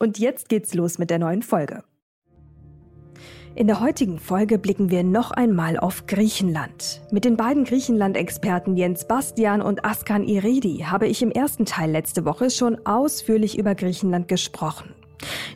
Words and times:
Und 0.00 0.18
jetzt 0.18 0.48
geht's 0.48 0.74
los 0.74 0.98
mit 0.98 1.10
der 1.10 1.18
neuen 1.18 1.42
Folge. 1.42 1.82
In 3.56 3.66
der 3.66 3.80
heutigen 3.80 4.20
Folge 4.20 4.56
blicken 4.56 4.90
wir 4.90 5.02
noch 5.02 5.32
einmal 5.32 5.76
auf 5.76 6.06
Griechenland. 6.06 7.02
Mit 7.10 7.24
den 7.24 7.36
beiden 7.36 7.64
Griechenland-Experten 7.64 8.76
Jens 8.76 9.08
Bastian 9.08 9.60
und 9.60 9.84
Askan 9.84 10.22
Iredi 10.22 10.84
habe 10.86 11.08
ich 11.08 11.22
im 11.22 11.32
ersten 11.32 11.64
Teil 11.64 11.90
letzte 11.90 12.24
Woche 12.24 12.50
schon 12.50 12.86
ausführlich 12.86 13.58
über 13.58 13.74
Griechenland 13.74 14.28
gesprochen. 14.28 14.94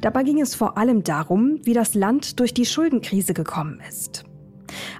Dabei 0.00 0.24
ging 0.24 0.40
es 0.40 0.56
vor 0.56 0.76
allem 0.76 1.04
darum, 1.04 1.60
wie 1.62 1.74
das 1.74 1.94
Land 1.94 2.40
durch 2.40 2.52
die 2.52 2.66
Schuldenkrise 2.66 3.34
gekommen 3.34 3.80
ist. 3.88 4.24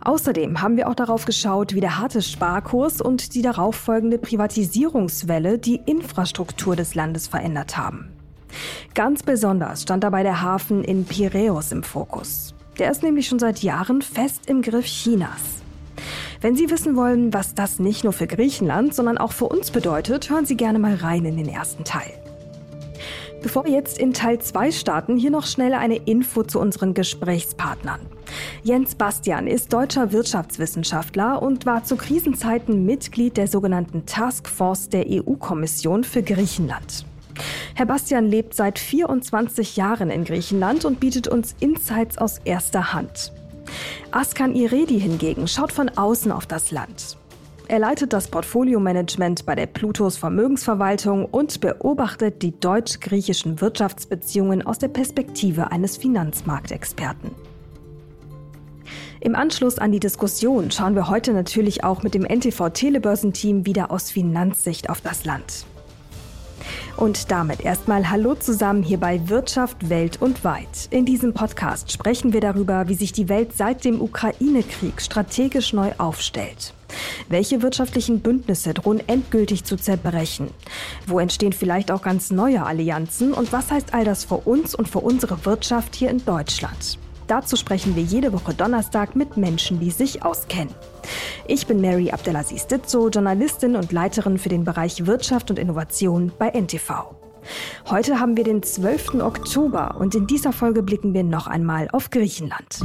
Außerdem 0.03 0.63
haben 0.63 0.77
wir 0.77 0.89
auch 0.89 0.95
darauf 0.95 1.25
geschaut, 1.25 1.75
wie 1.75 1.81
der 1.81 1.99
harte 1.99 2.23
Sparkurs 2.23 3.01
und 3.01 3.35
die 3.35 3.43
darauffolgende 3.43 4.19
Privatisierungswelle 4.19 5.59
die 5.59 5.81
Infrastruktur 5.87 6.77
des 6.77 6.95
Landes 6.95 7.27
verändert 7.27 7.77
haben. 7.77 8.13
Ganz 8.95 9.23
besonders 9.23 9.83
stand 9.83 10.05
dabei 10.05 10.23
der 10.23 10.43
Hafen 10.43 10.85
in 10.85 11.05
Piräus 11.05 11.73
im 11.73 11.83
Fokus. 11.83 12.55
Der 12.79 12.91
ist 12.91 13.03
nämlich 13.03 13.29
schon 13.29 13.39
seit 13.39 13.63
Jahren 13.63 14.03
fest 14.03 14.43
im 14.47 14.63
Griff 14.63 14.87
Chinas. 14.87 15.63
Wenn 16.41 16.57
Sie 16.57 16.71
wissen 16.71 16.97
wollen, 16.97 17.33
was 17.33 17.55
das 17.55 17.79
nicht 17.79 18.03
nur 18.03 18.13
für 18.13 18.27
Griechenland, 18.27 18.95
sondern 18.95 19.19
auch 19.19 19.33
für 19.33 19.45
uns 19.45 19.71
bedeutet, 19.71 20.29
hören 20.29 20.47
Sie 20.47 20.57
gerne 20.57 20.79
mal 20.79 20.97
rein 20.97 21.25
in 21.25 21.37
den 21.37 21.49
ersten 21.49 21.85
Teil. 21.85 22.13
Bevor 23.43 23.65
wir 23.65 23.73
jetzt 23.73 23.99
in 23.99 24.13
Teil 24.13 24.39
2 24.39 24.71
starten, 24.71 25.17
hier 25.17 25.31
noch 25.31 25.47
schnell 25.47 25.75
eine 25.75 25.97
Info 25.97 26.45
zu 26.45 26.61
unseren 26.61 26.95
Gesprächspartnern. 26.95 28.01
Jens 28.63 28.95
Bastian 28.95 29.49
ist 29.49 29.73
deutscher 29.73 30.13
Wirtschaftswissenschaftler 30.13 31.43
und 31.43 31.67
war 31.67 31.83
zu 31.83 31.97
Krisenzeiten 31.97 32.87
Mitglied 32.87 33.37
der 33.37 33.49
sogenannten 33.49 34.07
Task 34.07 34.49
Force 34.49 34.89
der 34.89 35.07
EU-Kommission 35.09 36.05
für 36.05 36.23
Griechenland. 36.23 37.05
Herr 37.75 37.87
Bastian 37.87 38.27
lebt 38.29 38.55
seit 38.55 38.79
24 38.79 39.77
Jahren 39.77 40.11
in 40.11 40.25
Griechenland 40.25 40.85
und 40.85 41.01
bietet 41.01 41.29
uns 41.29 41.55
Insights 41.61 42.19
aus 42.19 42.39
erster 42.45 42.93
Hand. 42.93 43.33
Askan 44.11 44.55
Iredi 44.55 45.01
hingegen 45.01 45.49
schaut 45.49 45.73
von 45.73 45.89
außen 45.89 46.33
auf 46.33 46.47
das 46.47 46.71
Land. 46.71 47.17
Er 47.69 47.79
leitet 47.79 48.13
das 48.13 48.29
Portfolio-Management 48.29 49.47
bei 49.47 49.55
der 49.55 49.67
Plutos 49.67 50.19
Vermögensverwaltung 50.19 51.25
und 51.25 51.61
beobachtet 51.61 52.43
die 52.43 52.59
deutsch-griechischen 52.59 53.61
Wirtschaftsbeziehungen 53.61 54.67
aus 54.67 54.79
der 54.79 54.89
Perspektive 54.89 55.71
eines 55.71 55.97
Finanzmarktexperten. 55.97 57.31
Im 59.21 59.37
Anschluss 59.37 59.79
an 59.79 59.93
die 59.93 60.01
Diskussion 60.01 60.71
schauen 60.71 60.97
wir 60.97 61.09
heute 61.09 61.33
natürlich 61.33 61.85
auch 61.85 62.03
mit 62.03 62.13
dem 62.13 62.25
NTV 62.25 62.71
Telebörsenteam 62.71 63.65
wieder 63.65 63.91
aus 63.91 64.11
Finanzsicht 64.11 64.91
auf 64.91 65.01
das 65.01 65.25
Land. 65.25 65.65
Und 66.97 67.31
damit 67.31 67.61
erstmal 67.61 68.11
Hallo 68.11 68.35
zusammen 68.35 68.83
hier 68.83 68.99
bei 68.99 69.29
Wirtschaft 69.29 69.89
Welt 69.89 70.21
und 70.21 70.45
Weit. 70.45 70.89
In 70.91 71.05
diesem 71.05 71.33
Podcast 71.33 71.91
sprechen 71.91 72.33
wir 72.33 72.41
darüber, 72.41 72.89
wie 72.89 72.95
sich 72.95 73.13
die 73.13 73.29
Welt 73.29 73.57
seit 73.57 73.85
dem 73.85 74.01
Ukraine-Krieg 74.01 75.01
strategisch 75.01 75.73
neu 75.73 75.93
aufstellt. 75.99 76.75
Welche 77.29 77.63
wirtschaftlichen 77.63 78.21
Bündnisse 78.21 78.75
drohen 78.75 79.01
endgültig 79.09 79.65
zu 79.65 79.77
zerbrechen? 79.77 80.51
Wo 81.07 81.19
entstehen 81.19 81.53
vielleicht 81.53 81.91
auch 81.91 82.03
ganz 82.03 82.31
neue 82.31 82.65
Allianzen? 82.65 83.33
Und 83.33 83.53
was 83.53 83.71
heißt 83.71 83.95
all 83.95 84.05
das 84.05 84.25
für 84.25 84.37
uns 84.37 84.75
und 84.75 84.89
für 84.89 85.01
unsere 85.01 85.45
Wirtschaft 85.47 85.97
hier 85.97 86.11
in 86.11 86.25
Deutschland? 86.25 86.99
Dazu 87.33 87.57
sprechen 87.57 87.97
wir 87.97 88.03
jede 88.03 88.35
Woche 88.35 88.53
Donnerstag 88.53 89.17
mit 89.17 89.39
Menschen, 89.39 89.81
die 89.81 89.91
sich 89.91 90.23
auskennen. 90.23 90.75
Ich 91.49 91.67
bin 91.67 91.81
Mary 91.81 92.11
Abdelaziz 92.11 92.67
Ditzo, 92.67 93.09
Journalistin 93.09 93.75
und 93.75 93.91
Leiterin 93.91 94.37
für 94.37 94.51
den 94.51 94.65
Bereich 94.65 95.07
Wirtschaft 95.07 95.49
und 95.49 95.59
Innovation 95.59 96.31
bei 96.39 96.51
NTV. 96.51 97.15
Heute 97.89 98.21
haben 98.21 98.37
wir 98.37 98.45
den 98.45 98.63
12. 98.63 99.23
Oktober 99.23 99.97
und 99.99 100.15
in 100.15 100.27
dieser 100.27 100.53
Folge 100.53 100.83
blicken 100.83 101.15
wir 101.15 101.25
noch 101.25 101.47
einmal 101.47 101.89
auf 101.93 102.11
Griechenland. 102.11 102.81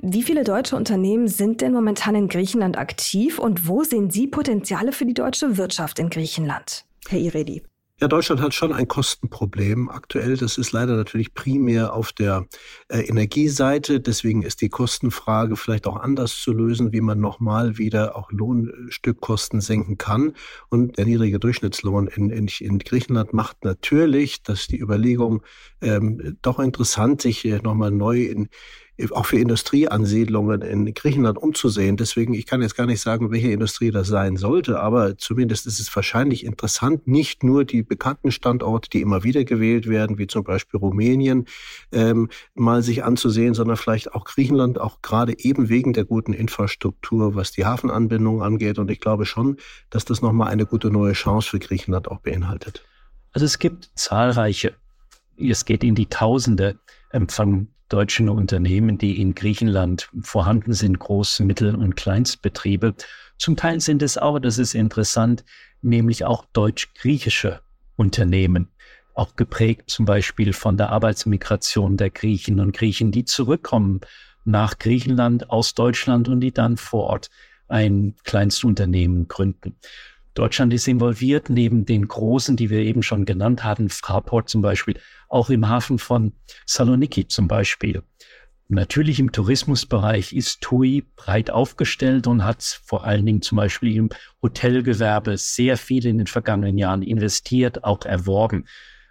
Wie 0.00 0.22
viele 0.22 0.44
deutsche 0.44 0.74
Unternehmen 0.74 1.28
sind 1.28 1.60
denn 1.60 1.74
momentan 1.74 2.14
in 2.14 2.28
Griechenland 2.28 2.78
aktiv 2.78 3.38
und 3.38 3.68
wo 3.68 3.84
sehen 3.84 4.08
Sie 4.08 4.26
Potenziale 4.26 4.92
für 4.92 5.04
die 5.04 5.12
deutsche 5.12 5.58
Wirtschaft 5.58 5.98
in 5.98 6.08
Griechenland? 6.08 6.86
Herr 7.10 7.18
Iredi. 7.18 7.62
Ja, 8.02 8.08
Deutschland 8.08 8.40
hat 8.40 8.54
schon 8.54 8.72
ein 8.72 8.88
Kostenproblem 8.88 9.90
aktuell. 9.90 10.38
Das 10.38 10.56
ist 10.56 10.72
leider 10.72 10.96
natürlich 10.96 11.34
primär 11.34 11.92
auf 11.92 12.12
der 12.12 12.46
äh, 12.88 13.00
Energieseite. 13.00 14.00
Deswegen 14.00 14.40
ist 14.42 14.62
die 14.62 14.70
Kostenfrage 14.70 15.54
vielleicht 15.54 15.86
auch 15.86 15.96
anders 15.96 16.34
zu 16.40 16.54
lösen, 16.54 16.92
wie 16.92 17.02
man 17.02 17.20
nochmal 17.20 17.76
wieder 17.76 18.16
auch 18.16 18.32
Lohnstückkosten 18.32 19.60
senken 19.60 19.98
kann. 19.98 20.32
Und 20.70 20.96
der 20.96 21.04
niedrige 21.04 21.38
Durchschnittslohn 21.38 22.06
in, 22.06 22.30
in, 22.30 22.48
in 22.60 22.78
Griechenland 22.78 23.34
macht 23.34 23.64
natürlich, 23.64 24.42
dass 24.44 24.66
die 24.66 24.80
Überlegung 24.80 25.42
ähm, 25.82 26.38
doch 26.40 26.58
interessant, 26.58 27.20
sich 27.20 27.44
äh, 27.44 27.58
nochmal 27.58 27.90
neu 27.90 28.22
in 28.22 28.48
auch 29.12 29.26
für 29.26 29.38
Industrieansiedlungen 29.38 30.62
in 30.62 30.92
Griechenland 30.94 31.38
umzusehen. 31.38 31.96
Deswegen, 31.96 32.34
ich 32.34 32.46
kann 32.46 32.62
jetzt 32.62 32.76
gar 32.76 32.86
nicht 32.86 33.00
sagen, 33.00 33.30
welche 33.30 33.50
Industrie 33.50 33.90
das 33.90 34.08
sein 34.08 34.36
sollte, 34.36 34.80
aber 34.80 35.16
zumindest 35.16 35.66
ist 35.66 35.80
es 35.80 35.94
wahrscheinlich 35.94 36.44
interessant, 36.44 37.06
nicht 37.06 37.42
nur 37.42 37.64
die 37.64 37.82
bekannten 37.82 38.30
Standorte, 38.30 38.90
die 38.90 39.00
immer 39.00 39.24
wieder 39.24 39.44
gewählt 39.44 39.88
werden, 39.88 40.18
wie 40.18 40.26
zum 40.26 40.44
Beispiel 40.44 40.78
Rumänien, 40.78 41.46
ähm, 41.92 42.28
mal 42.54 42.82
sich 42.82 43.04
anzusehen, 43.04 43.54
sondern 43.54 43.76
vielleicht 43.76 44.14
auch 44.14 44.24
Griechenland, 44.24 44.78
auch 44.78 45.02
gerade 45.02 45.38
eben 45.38 45.68
wegen 45.68 45.92
der 45.92 46.04
guten 46.04 46.32
Infrastruktur, 46.32 47.34
was 47.34 47.52
die 47.52 47.64
Hafenanbindung 47.64 48.42
angeht. 48.42 48.78
Und 48.78 48.90
ich 48.90 49.00
glaube 49.00 49.26
schon, 49.26 49.56
dass 49.90 50.04
das 50.04 50.22
nochmal 50.22 50.48
eine 50.48 50.66
gute 50.66 50.90
neue 50.90 51.12
Chance 51.12 51.50
für 51.50 51.58
Griechenland 51.58 52.08
auch 52.08 52.20
beinhaltet. 52.20 52.84
Also 53.32 53.46
es 53.46 53.58
gibt 53.58 53.90
zahlreiche, 53.94 54.74
es 55.38 55.64
geht 55.64 55.84
in 55.84 55.94
die 55.94 56.06
Tausende 56.06 56.78
Empfang 57.10 57.68
deutschen 57.90 58.30
Unternehmen, 58.30 58.96
die 58.96 59.20
in 59.20 59.34
Griechenland 59.34 60.08
vorhanden 60.22 60.72
sind, 60.72 60.98
Groß-, 60.98 61.42
Mittel- 61.42 61.74
und 61.74 61.96
Kleinstbetriebe. 61.96 62.94
Zum 63.36 63.56
Teil 63.56 63.80
sind 63.80 64.02
es 64.02 64.16
auch, 64.16 64.38
das 64.38 64.56
ist 64.58 64.74
interessant, 64.74 65.44
nämlich 65.82 66.24
auch 66.24 66.46
deutsch-griechische 66.52 67.60
Unternehmen, 67.96 68.68
auch 69.14 69.36
geprägt 69.36 69.90
zum 69.90 70.06
Beispiel 70.06 70.52
von 70.52 70.76
der 70.76 70.90
Arbeitsmigration 70.90 71.96
der 71.96 72.10
Griechen 72.10 72.60
und 72.60 72.72
Griechen, 72.72 73.12
die 73.12 73.24
zurückkommen 73.24 74.00
nach 74.44 74.78
Griechenland 74.78 75.50
aus 75.50 75.74
Deutschland 75.74 76.28
und 76.28 76.40
die 76.40 76.52
dann 76.52 76.76
vor 76.76 77.04
Ort 77.04 77.30
ein 77.68 78.14
Kleinstunternehmen 78.24 79.28
gründen. 79.28 79.76
Deutschland 80.34 80.72
ist 80.72 80.86
involviert, 80.86 81.50
neben 81.50 81.84
den 81.84 82.06
großen, 82.06 82.56
die 82.56 82.70
wir 82.70 82.80
eben 82.80 83.02
schon 83.02 83.24
genannt 83.24 83.64
hatten, 83.64 83.88
Fraport 83.88 84.48
zum 84.48 84.62
Beispiel, 84.62 84.98
auch 85.28 85.50
im 85.50 85.68
Hafen 85.68 85.98
von 85.98 86.32
Saloniki 86.66 87.26
zum 87.26 87.48
Beispiel. 87.48 88.02
Natürlich 88.68 89.18
im 89.18 89.32
Tourismusbereich 89.32 90.32
ist 90.32 90.60
TUI 90.60 91.04
breit 91.16 91.50
aufgestellt 91.50 92.28
und 92.28 92.44
hat 92.44 92.62
vor 92.62 93.04
allen 93.04 93.26
Dingen 93.26 93.42
zum 93.42 93.56
Beispiel 93.56 93.96
im 93.96 94.10
Hotelgewerbe 94.42 95.36
sehr 95.36 95.76
viel 95.76 96.06
in 96.06 96.18
den 96.18 96.28
vergangenen 96.28 96.78
Jahren 96.78 97.02
investiert, 97.02 97.82
auch 97.82 98.04
erworben. 98.04 98.66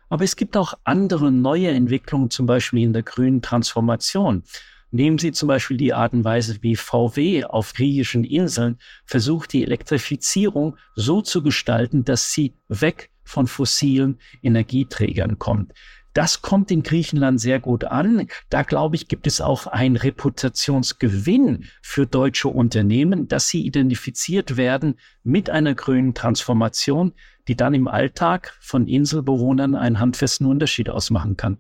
Aber 0.08 0.24
es 0.24 0.38
gibt 0.38 0.55
auch 0.55 0.76
andere 0.85 1.29
neue 1.29 1.72
Entwicklungen, 1.72 2.29
zum 2.29 2.46
Beispiel 2.46 2.84
in 2.84 2.93
der 2.93 3.03
grünen 3.03 3.41
Transformation. 3.41 4.43
Nehmen 4.91 5.20
Sie 5.20 5.32
zum 5.32 5.47
Beispiel 5.47 5.78
die 5.78 5.94
Art 5.94 6.14
und 6.14 6.24
Weise, 6.24 6.58
wie 6.62 6.76
VW 6.76 7.44
auf 7.44 7.74
griechischen 7.74 8.24
Inseln 8.24 8.78
versucht, 9.06 9.53
die 9.53 9.64
Elektrifizierung 9.64 10.78
so 10.96 11.22
zu 11.22 11.44
gestalten, 11.44 12.03
dass 12.03 12.32
sie 12.32 12.56
weg 12.70 13.12
von 13.24 13.46
fossilen 13.46 14.18
Energieträgern 14.41 15.38
kommt. 15.38 15.74
Das 16.14 16.41
kommt 16.41 16.72
in 16.72 16.82
Griechenland 16.82 17.40
sehr 17.40 17.59
gut 17.59 17.84
an. 17.84 18.28
Da 18.50 18.64
glaube 18.64 18.96
ich, 18.96 19.08
gibt 19.08 19.28
es 19.28 19.41
auch 19.41 19.68
einen 19.68 19.96
Reputationsgewinn 19.96 21.66
für 21.84 22.08
deutsche 22.08 22.47
Unternehmen, 22.47 23.28
dass 23.28 23.47
sie 23.47 23.64
identifiziert 23.64 24.58
werden 24.58 24.96
mit 25.24 25.52
einer 25.52 25.76
grünen 25.76 26.16
Transformation, 26.16 27.14
die 27.47 27.56
dann 27.56 27.76
im 27.76 27.88
Alltag 27.88 28.58
von 28.59 28.88
Inselbewohnern 28.88 29.76
einen 29.76 30.00
handfesten 30.00 30.47
Unterschied 30.47 30.90
ausmachen 30.90 31.38
kann. 31.38 31.59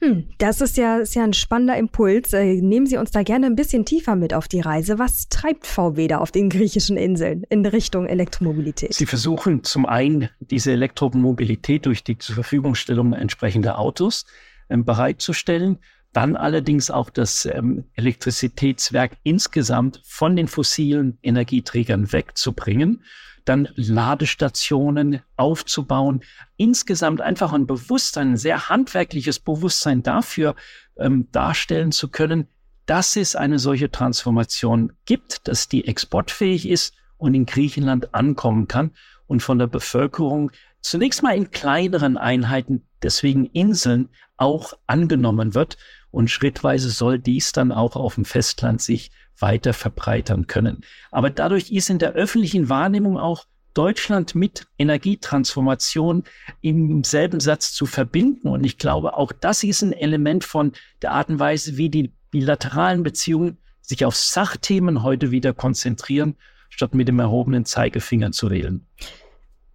Hm, 0.00 0.28
das 0.38 0.60
ist 0.60 0.76
ja, 0.76 0.98
ist 0.98 1.14
ja 1.14 1.24
ein 1.24 1.32
spannender 1.32 1.76
Impuls. 1.76 2.32
Äh, 2.34 2.60
nehmen 2.60 2.86
Sie 2.86 2.98
uns 2.98 3.10
da 3.12 3.22
gerne 3.22 3.46
ein 3.46 3.56
bisschen 3.56 3.86
tiefer 3.86 4.14
mit 4.14 4.34
auf 4.34 4.46
die 4.46 4.60
Reise. 4.60 4.98
Was 4.98 5.28
treibt 5.28 5.66
VW 5.66 6.06
da 6.06 6.18
auf 6.18 6.30
den 6.30 6.50
griechischen 6.50 6.98
Inseln 6.98 7.44
in 7.48 7.64
Richtung 7.64 8.06
Elektromobilität? 8.06 8.92
Sie 8.92 9.06
versuchen 9.06 9.64
zum 9.64 9.86
einen 9.86 10.28
diese 10.40 10.72
Elektromobilität 10.72 11.86
durch 11.86 12.04
die 12.04 12.18
zur 12.18 12.34
Verfügungstellung 12.34 13.14
entsprechender 13.14 13.78
Autos 13.78 14.26
ähm, 14.68 14.84
bereitzustellen, 14.84 15.78
dann 16.12 16.36
allerdings 16.36 16.90
auch 16.90 17.08
das 17.08 17.46
ähm, 17.46 17.84
Elektrizitätswerk 17.94 19.16
insgesamt 19.22 20.02
von 20.04 20.36
den 20.36 20.48
fossilen 20.48 21.18
Energieträgern 21.22 22.12
wegzubringen 22.12 23.02
dann 23.46 23.68
Ladestationen 23.74 25.22
aufzubauen, 25.36 26.22
insgesamt 26.56 27.20
einfach 27.20 27.52
ein 27.52 27.66
Bewusstsein, 27.66 28.32
ein 28.32 28.36
sehr 28.36 28.68
handwerkliches 28.68 29.38
Bewusstsein 29.38 30.02
dafür 30.02 30.54
ähm, 30.98 31.28
darstellen 31.32 31.92
zu 31.92 32.08
können, 32.08 32.48
dass 32.84 33.16
es 33.16 33.34
eine 33.34 33.58
solche 33.58 33.90
Transformation 33.90 34.92
gibt, 35.06 35.48
dass 35.48 35.68
die 35.68 35.86
exportfähig 35.86 36.68
ist 36.68 36.94
und 37.18 37.34
in 37.34 37.46
Griechenland 37.46 38.14
ankommen 38.14 38.68
kann 38.68 38.92
und 39.26 39.40
von 39.42 39.58
der 39.58 39.66
Bevölkerung 39.66 40.52
zunächst 40.80 41.22
mal 41.22 41.36
in 41.36 41.50
kleineren 41.50 42.16
Einheiten, 42.16 42.86
deswegen 43.02 43.46
Inseln, 43.46 44.08
auch 44.36 44.74
angenommen 44.86 45.54
wird. 45.54 45.76
Und 46.10 46.30
schrittweise 46.30 46.90
soll 46.90 47.18
dies 47.18 47.52
dann 47.52 47.72
auch 47.72 47.96
auf 47.96 48.14
dem 48.14 48.24
Festland 48.24 48.80
sich 48.80 49.10
weiter 49.38 49.72
verbreitern 49.72 50.46
können. 50.46 50.82
Aber 51.10 51.30
dadurch 51.30 51.70
ist 51.70 51.90
in 51.90 51.98
der 51.98 52.12
öffentlichen 52.12 52.68
Wahrnehmung 52.68 53.18
auch 53.18 53.46
Deutschland 53.74 54.34
mit 54.34 54.66
Energietransformation 54.78 56.24
im 56.62 57.04
selben 57.04 57.40
Satz 57.40 57.72
zu 57.72 57.84
verbinden. 57.84 58.48
Und 58.48 58.64
ich 58.64 58.78
glaube, 58.78 59.16
auch 59.16 59.32
das 59.32 59.62
ist 59.62 59.82
ein 59.82 59.92
Element 59.92 60.44
von 60.44 60.72
der 61.02 61.12
Art 61.12 61.28
und 61.28 61.38
Weise, 61.38 61.76
wie 61.76 61.90
die 61.90 62.12
bilateralen 62.30 63.02
Beziehungen 63.02 63.58
sich 63.82 64.04
auf 64.04 64.16
Sachthemen 64.16 65.02
heute 65.02 65.30
wieder 65.30 65.52
konzentrieren, 65.52 66.36
statt 66.70 66.94
mit 66.94 67.08
dem 67.08 67.18
erhobenen 67.18 67.64
Zeigefinger 67.64 68.32
zu 68.32 68.50
wählen. 68.50 68.86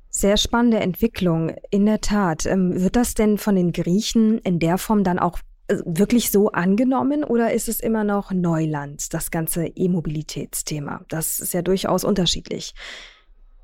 Sehr 0.09 0.35
spannende 0.35 0.79
Entwicklung, 0.79 1.55
in 1.69 1.85
der 1.85 2.01
Tat. 2.01 2.45
Ähm, 2.45 2.81
wird 2.81 2.97
das 2.97 3.13
denn 3.13 3.37
von 3.37 3.55
den 3.55 3.71
Griechen 3.71 4.39
in 4.39 4.59
der 4.59 4.77
Form 4.77 5.05
dann 5.05 5.19
auch 5.19 5.39
wirklich 5.85 6.31
so 6.31 6.51
angenommen 6.51 7.23
oder 7.23 7.53
ist 7.53 7.69
es 7.69 7.79
immer 7.79 8.03
noch 8.03 8.31
Neuland, 8.31 9.13
das 9.13 9.31
ganze 9.31 9.67
E-Mobilitätsthema? 9.67 11.05
Das 11.09 11.39
ist 11.39 11.53
ja 11.53 11.61
durchaus 11.61 12.03
unterschiedlich 12.03 12.73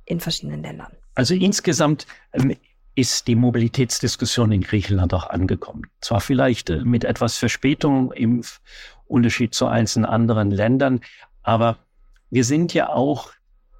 in 0.05 0.19
verschiedenen 0.19 0.63
Ländern. 0.63 0.91
Also 1.15 1.33
insgesamt 1.33 2.07
ähm, 2.33 2.55
ist 2.95 3.27
die 3.27 3.35
Mobilitätsdiskussion 3.35 4.51
in 4.51 4.61
Griechenland 4.61 5.13
auch 5.13 5.29
angekommen. 5.29 5.83
Zwar 6.01 6.21
vielleicht 6.21 6.69
äh, 6.69 6.83
mit 6.83 7.03
etwas 7.03 7.37
Verspätung 7.37 8.11
im 8.11 8.43
Unterschied 9.07 9.53
zu 9.53 9.67
einzelnen 9.67 10.05
anderen 10.05 10.51
Ländern, 10.51 11.01
aber 11.43 11.77
wir 12.29 12.43
sind 12.43 12.73
ja 12.73 12.89
auch, 12.89 13.31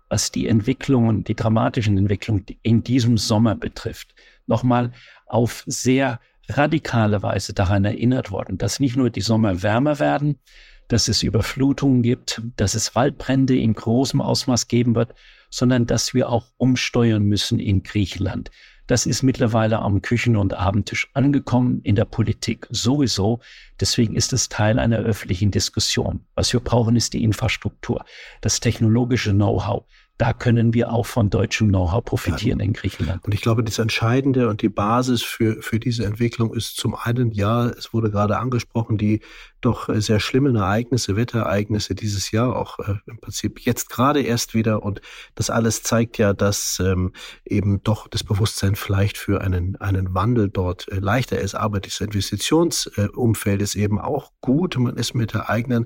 was 0.10 0.32
die 0.32 0.48
Entwicklungen, 0.48 1.24
die 1.24 1.36
dramatischen 1.36 1.98
Entwicklungen 1.98 2.46
in 2.62 2.84
diesem 2.84 3.18
Sommer 3.18 3.56
betrifft, 3.56 4.16
nochmal 4.46 4.94
auf 5.26 5.64
sehr 5.66 6.20
radikale 6.50 7.24
Weise 7.24 7.54
daran 7.54 7.86
erinnert 7.86 8.32
worden, 8.32 8.58
dass 8.58 8.80
nicht 8.80 8.96
nur 8.96 9.10
die 9.10 9.22
Sommer 9.22 9.64
wärmer 9.64 10.00
werden, 10.00 10.40
dass 10.88 11.08
es 11.08 11.24
Überflutungen 11.24 12.02
gibt, 12.02 12.42
dass 12.56 12.74
es 12.76 12.96
Waldbrände 12.96 13.58
in 13.58 13.74
großem 13.74 14.22
Ausmaß 14.22 14.68
geben 14.68 14.96
wird, 14.96 15.14
sondern 15.50 15.86
dass 15.86 16.14
wir 16.14 16.30
auch 16.30 16.48
umsteuern 16.58 17.24
müssen 17.24 17.60
in 17.60 17.84
Griechenland. 17.84 18.52
Das 18.88 19.06
ist 19.06 19.22
mittlerweile 19.22 19.80
am 19.80 20.02
Küchen- 20.02 20.38
und 20.38 20.54
Abendtisch 20.54 21.10
angekommen, 21.14 21.82
in 21.84 21.96
der 21.96 22.06
Politik 22.06 22.68
sowieso. 22.70 23.42
Deswegen 23.82 24.16
ist 24.16 24.32
es 24.32 24.48
Teil 24.48 24.80
einer 24.80 25.00
öffentlichen 25.00 25.52
Diskussion. 25.52 26.26
Was 26.36 26.54
wir 26.54 26.62
brauchen, 26.62 26.96
ist 26.96 27.14
die 27.14 27.24
Infrastruktur, 27.24 28.06
das 28.40 28.62
technologische 28.62 29.34
Know-how, 29.34 29.84
da 30.18 30.34
können 30.34 30.74
wir 30.74 30.92
auch 30.92 31.06
von 31.06 31.30
deutschem 31.30 31.68
Know-how 31.68 32.04
profitieren 32.04 32.60
ja. 32.60 32.66
in 32.66 32.74
Griechenland. 32.74 33.24
Und 33.24 33.34
ich 33.34 33.42
glaube, 33.42 33.64
das 33.64 33.78
Entscheidende 33.78 34.50
und 34.50 34.64
die 34.64 34.69
Basis 34.69 35.22
für, 35.22 35.62
für 35.62 35.80
diese 35.80 36.06
Entwicklung 36.06 36.56
ist 36.56 36.78
zum 36.78 36.96
einen, 36.96 37.31
ja, 37.31 37.68
es 37.68 37.94
wurde 37.94 38.10
gerade 38.10 38.40
angesprochen, 38.40 38.98
die 38.98 39.22
doch 39.62 39.90
sehr 39.94 40.19
schlimmen 40.19 40.56
Ereignisse, 40.56 41.16
Wetterereignisse 41.16 41.94
dieses 41.94 42.31
Jahr, 42.31 42.56
auch 42.56 42.80
äh, 42.80 42.96
im 43.06 43.19
Prinzip 43.19 43.60
jetzt 43.60 43.90
gerade 43.90 44.22
erst 44.22 44.56
wieder. 44.56 44.81
Und 44.81 45.02
das 45.36 45.52
alles 45.52 45.84
zeigt 45.84 46.18
ja, 46.18 46.34
dass 46.34 46.81
ähm, 46.84 47.12
eben 47.46 47.84
doch 47.84 48.08
das 48.08 48.24
Bewusstsein 48.24 48.75
vielleicht 48.75 49.18
für 49.18 49.42
einen, 49.42 49.75
einen 49.78 50.16
Wandel 50.16 50.50
dort 50.50 50.88
äh, 50.92 51.00
leichter 51.00 51.40
ist. 51.40 51.54
Aber 51.54 51.80
das 51.80 52.02
Investitionsumfeld 52.02 53.62
äh, 53.62 53.64
ist 53.64 53.75
eben 53.75 54.00
auch 54.00 54.31
gut. 54.42 54.78
Man 54.78 54.96
ist 54.96 55.14
mit 55.14 55.34
der 55.34 55.50
eigenen 55.50 55.86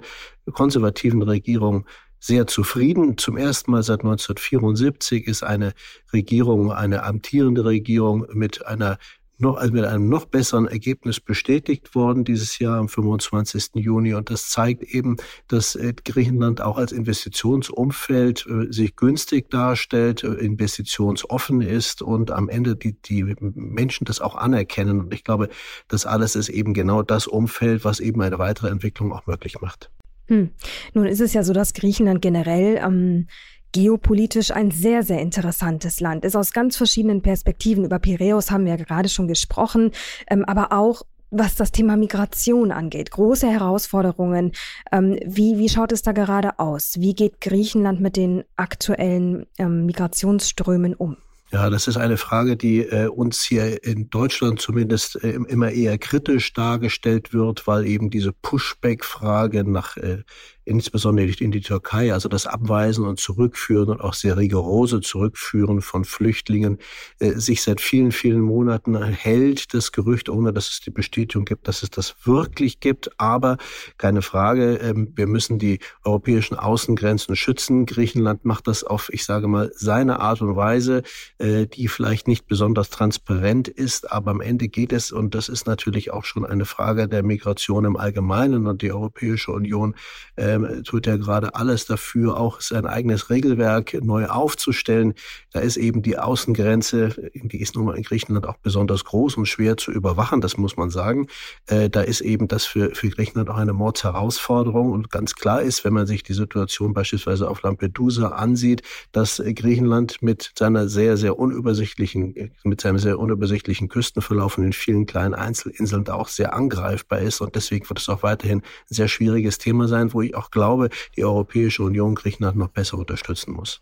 konservativen 0.54 1.22
Regierung 1.22 1.86
sehr 2.21 2.47
zufrieden. 2.47 3.18
Zum 3.18 3.35
ersten 3.35 3.71
Mal 3.71 3.83
seit 3.83 4.01
1974 4.01 5.27
ist 5.27 5.44
eine 5.44 5.73
Regierung, 6.13 6.71
eine 6.71 7.03
amtierende 7.03 7.65
Regierung 7.65 8.27
mit 8.31 8.65
einer 8.65 8.97
noch, 9.41 9.57
also 9.57 9.73
mit 9.73 9.85
einem 9.85 10.07
noch 10.07 10.25
besseren 10.25 10.68
Ergebnis 10.68 11.19
bestätigt 11.19 11.95
worden 11.95 12.23
dieses 12.23 12.59
Jahr 12.59 12.77
am 12.77 12.88
25. 12.88 13.71
Juni. 13.75 14.13
Und 14.13 14.29
das 14.29 14.50
zeigt 14.50 14.83
eben, 14.83 15.18
dass 15.47 15.75
äh, 15.75 15.94
Griechenland 16.06 16.62
auch 16.62 16.77
als 16.77 16.91
Investitionsumfeld 16.91 18.45
äh, 18.45 18.71
sich 18.71 18.95
günstig 18.95 19.50
darstellt, 19.50 20.23
äh, 20.23 20.27
investitionsoffen 20.27 21.62
ist 21.62 22.01
und 22.01 22.31
am 22.31 22.50
Ende 22.50 22.75
die, 22.75 22.94
die 23.01 23.35
Menschen 23.39 24.06
das 24.06 24.21
auch 24.21 24.35
anerkennen. 24.35 25.00
Und 25.01 25.13
ich 25.13 25.23
glaube, 25.23 25.50
das 25.88 26.06
alles 26.06 26.35
ist 26.35 26.50
eben 26.50 26.73
genau 26.73 27.01
das 27.01 27.27
Umfeld, 27.27 27.83
was 27.83 28.00
eben 28.00 28.21
eine 28.21 28.39
weitere 28.39 28.69
Entwicklung 28.69 29.12
auch 29.12 29.25
möglich 29.25 29.59
macht. 29.59 29.89
Hm. 30.31 30.51
Nun 30.94 31.07
ist 31.07 31.19
es 31.19 31.33
ja 31.33 31.44
so, 31.44 31.51
dass 31.51 31.74
Griechenland 31.74 32.22
generell 32.22 32.80
ähm, 32.81 33.28
geopolitisch 33.74 34.51
ein 34.51 34.72
sehr, 34.72 35.04
sehr 35.04 35.19
interessantes 35.19 36.00
Land 36.00 36.24
ist, 36.24 36.38
aus 36.38 36.54
ganz 36.54 36.78
verschiedenen 36.78 37.22
Perspektiven. 37.22 37.83
Über 37.83 38.00
Piräus 38.00 38.50
haben 38.50 38.63
wir 38.63 38.78
ja 38.78 38.81
gerade 38.81 39.10
schon 39.10 39.28
gesprochen, 39.28 39.92
ähm, 40.30 40.45
aber 40.45 40.72
auch 40.72 41.01
was 41.31 41.56
das 41.56 41.74
Thema 41.74 41.98
Migration 41.98 42.72
angeht. 42.72 43.12
Große 43.12 43.50
Herausforderungen. 43.50 44.54
Ähm, 44.89 45.19
wie, 45.25 45.57
wie 45.57 45.68
schaut 45.68 45.92
es 45.92 46.01
da 46.01 46.13
gerade 46.13 46.60
aus? 46.60 46.94
Wie 46.98 47.13
geht 47.13 47.42
Griechenland 47.42 48.00
mit 48.00 48.16
den 48.16 48.45
aktuellen 48.56 49.48
ähm, 49.57 49.86
Migrationsströmen 49.86 50.94
um? 50.94 51.18
Ja, 51.53 51.69
das 51.69 51.89
ist 51.89 51.98
eine 51.98 52.15
Frage, 52.15 52.56
die 52.56 52.80
äh, 52.80 53.07
uns 53.07 53.44
hier 53.44 53.83
in 53.83 54.09
Deutschland 54.09 54.62
zumindest 54.62 55.21
äh, 55.21 55.31
immer 55.31 55.69
eher 55.69 55.98
kritisch 55.98 56.53
dargestellt 56.53 57.33
wird, 57.33 57.68
weil 57.68 57.86
eben 57.86 58.09
diese 58.09 58.31
Pushback-Frage 58.31 59.69
nach 59.69 59.98
äh, 59.98 60.24
insbesondere 60.71 61.27
in 61.27 61.51
die 61.51 61.62
Türkei, 61.62 62.13
also 62.13 62.29
das 62.29 62.47
Abweisen 62.47 63.06
und 63.06 63.19
Zurückführen 63.19 63.89
und 63.89 64.01
auch 64.01 64.13
sehr 64.13 64.38
rigorose 64.38 65.01
Zurückführen 65.01 65.81
von 65.81 66.06
Flüchtlingen, 66.06 66.79
äh, 67.19 67.33
sich 67.33 67.62
seit 67.62 67.81
vielen, 67.81 68.12
vielen 68.12 68.39
Monaten 68.39 69.01
hält, 69.03 69.73
das 69.73 69.91
Gerücht, 69.91 70.29
ohne 70.29 70.53
dass 70.53 70.69
es 70.69 70.79
die 70.79 70.90
Bestätigung 70.90 71.44
gibt, 71.44 71.68
dass 71.68 71.83
es 71.83 71.90
das 71.90 72.16
wirklich 72.23 72.80
gibt. 72.80 73.19
Aber 73.19 73.57
keine 73.97 74.21
Frage, 74.21 74.75
ähm, 74.75 75.11
wir 75.16 75.28
müssen 75.28 75.59
die 75.59 75.80
europäischen 76.06 76.56
Außengrenzen 76.56 77.35
schützen. 77.35 77.85
Griechenland 77.85 78.45
macht 78.45 78.68
das 78.68 78.85
auf, 78.85 79.09
ich 79.11 79.25
sage 79.25 79.47
mal, 79.47 79.71
seine 79.75 80.21
Art 80.21 80.42
und 80.42 80.56
Weise, 80.56 81.04
äh, 81.37 81.68
die 81.68 81.90
vielleicht 81.90 82.28
nicht 82.30 82.47
besonders 82.47 82.90
transparent 82.90 83.68
ist, 83.68 84.09
aber 84.11 84.31
am 84.31 84.40
Ende 84.40 84.69
geht 84.69 84.94
es, 84.94 85.11
und 85.11 85.35
das 85.35 85.49
ist 85.49 85.68
natürlich 85.68 86.11
auch 86.11 86.23
schon 86.23 86.45
eine 86.45 86.66
Frage 86.66 87.09
der 87.09 87.23
Migration 87.23 87.83
im 87.83 87.97
Allgemeinen 87.97 88.68
und 88.68 88.81
die 88.81 88.92
Europäische 88.92 89.51
Union 89.51 89.95
äh, 90.37 90.60
ähm, 90.65 90.83
tut 90.83 91.07
er 91.07 91.18
gerade 91.18 91.56
alles 91.56 91.85
dafür, 91.85 92.37
auch 92.37 92.61
sein 92.61 92.85
eigenes 92.85 93.30
Regelwerk 93.30 93.97
neu 94.03 94.27
aufzustellen. 94.27 95.13
Da 95.51 95.59
ist 95.59 95.77
eben 95.77 96.01
die 96.01 96.18
Außengrenze, 96.18 97.31
die 97.33 97.61
ist 97.61 97.75
nun 97.75 97.85
mal 97.85 97.97
in 97.97 98.03
Griechenland 98.03 98.45
auch 98.45 98.57
besonders 98.57 99.06
groß 99.06 99.37
und 99.37 99.47
schwer 99.47 99.77
zu 99.77 99.91
überwachen, 99.91 100.41
das 100.41 100.57
muss 100.57 100.77
man 100.77 100.89
sagen. 100.89 101.27
Äh, 101.68 101.89
da 101.89 102.01
ist 102.01 102.21
eben 102.21 102.47
das 102.47 102.65
für, 102.65 102.94
für 102.95 103.09
Griechenland 103.09 103.49
auch 103.49 103.57
eine 103.57 103.73
Mordsherausforderung 103.73 104.91
und 104.91 105.11
ganz 105.11 105.35
klar 105.35 105.61
ist, 105.61 105.83
wenn 105.85 105.94
man 105.94 106.07
sich 106.07 106.23
die 106.23 106.33
Situation 106.33 106.94
beispielsweise 106.94 107.49
auf 107.49 107.61
Lampedusa 107.61 108.30
ansieht, 108.30 108.81
dass 109.11 109.41
Griechenland 109.45 110.21
mit 110.21 110.51
seiner 110.57 110.87
sehr, 110.87 111.18
sehr 111.18 111.37
unübersichtlichen, 111.37 112.51
mit 112.63 112.81
seinem 112.81 112.99
sehr 112.99 113.19
unübersichtlichen 113.19 113.89
Küstenverlauf 113.89 114.57
und 114.57 114.63
den 114.63 114.73
vielen 114.73 115.06
kleinen 115.06 115.33
Einzelinseln 115.33 116.03
da 116.03 116.15
auch 116.15 116.27
sehr 116.27 116.53
angreifbar 116.53 117.19
ist 117.19 117.41
und 117.41 117.56
deswegen 117.56 117.87
wird 117.89 117.99
es 117.99 118.09
auch 118.09 118.23
weiterhin 118.23 118.59
ein 118.59 118.63
sehr 118.87 119.07
schwieriges 119.07 119.57
Thema 119.57 119.87
sein, 119.87 120.13
wo 120.13 120.21
ich 120.21 120.35
auch 120.35 120.41
glaube, 120.50 120.90
die 121.16 121.24
Europäische 121.24 121.83
Union 121.83 122.16
Griechenland 122.16 122.57
noch 122.57 122.69
besser 122.69 122.98
unterstützen 122.98 123.54
muss? 123.54 123.81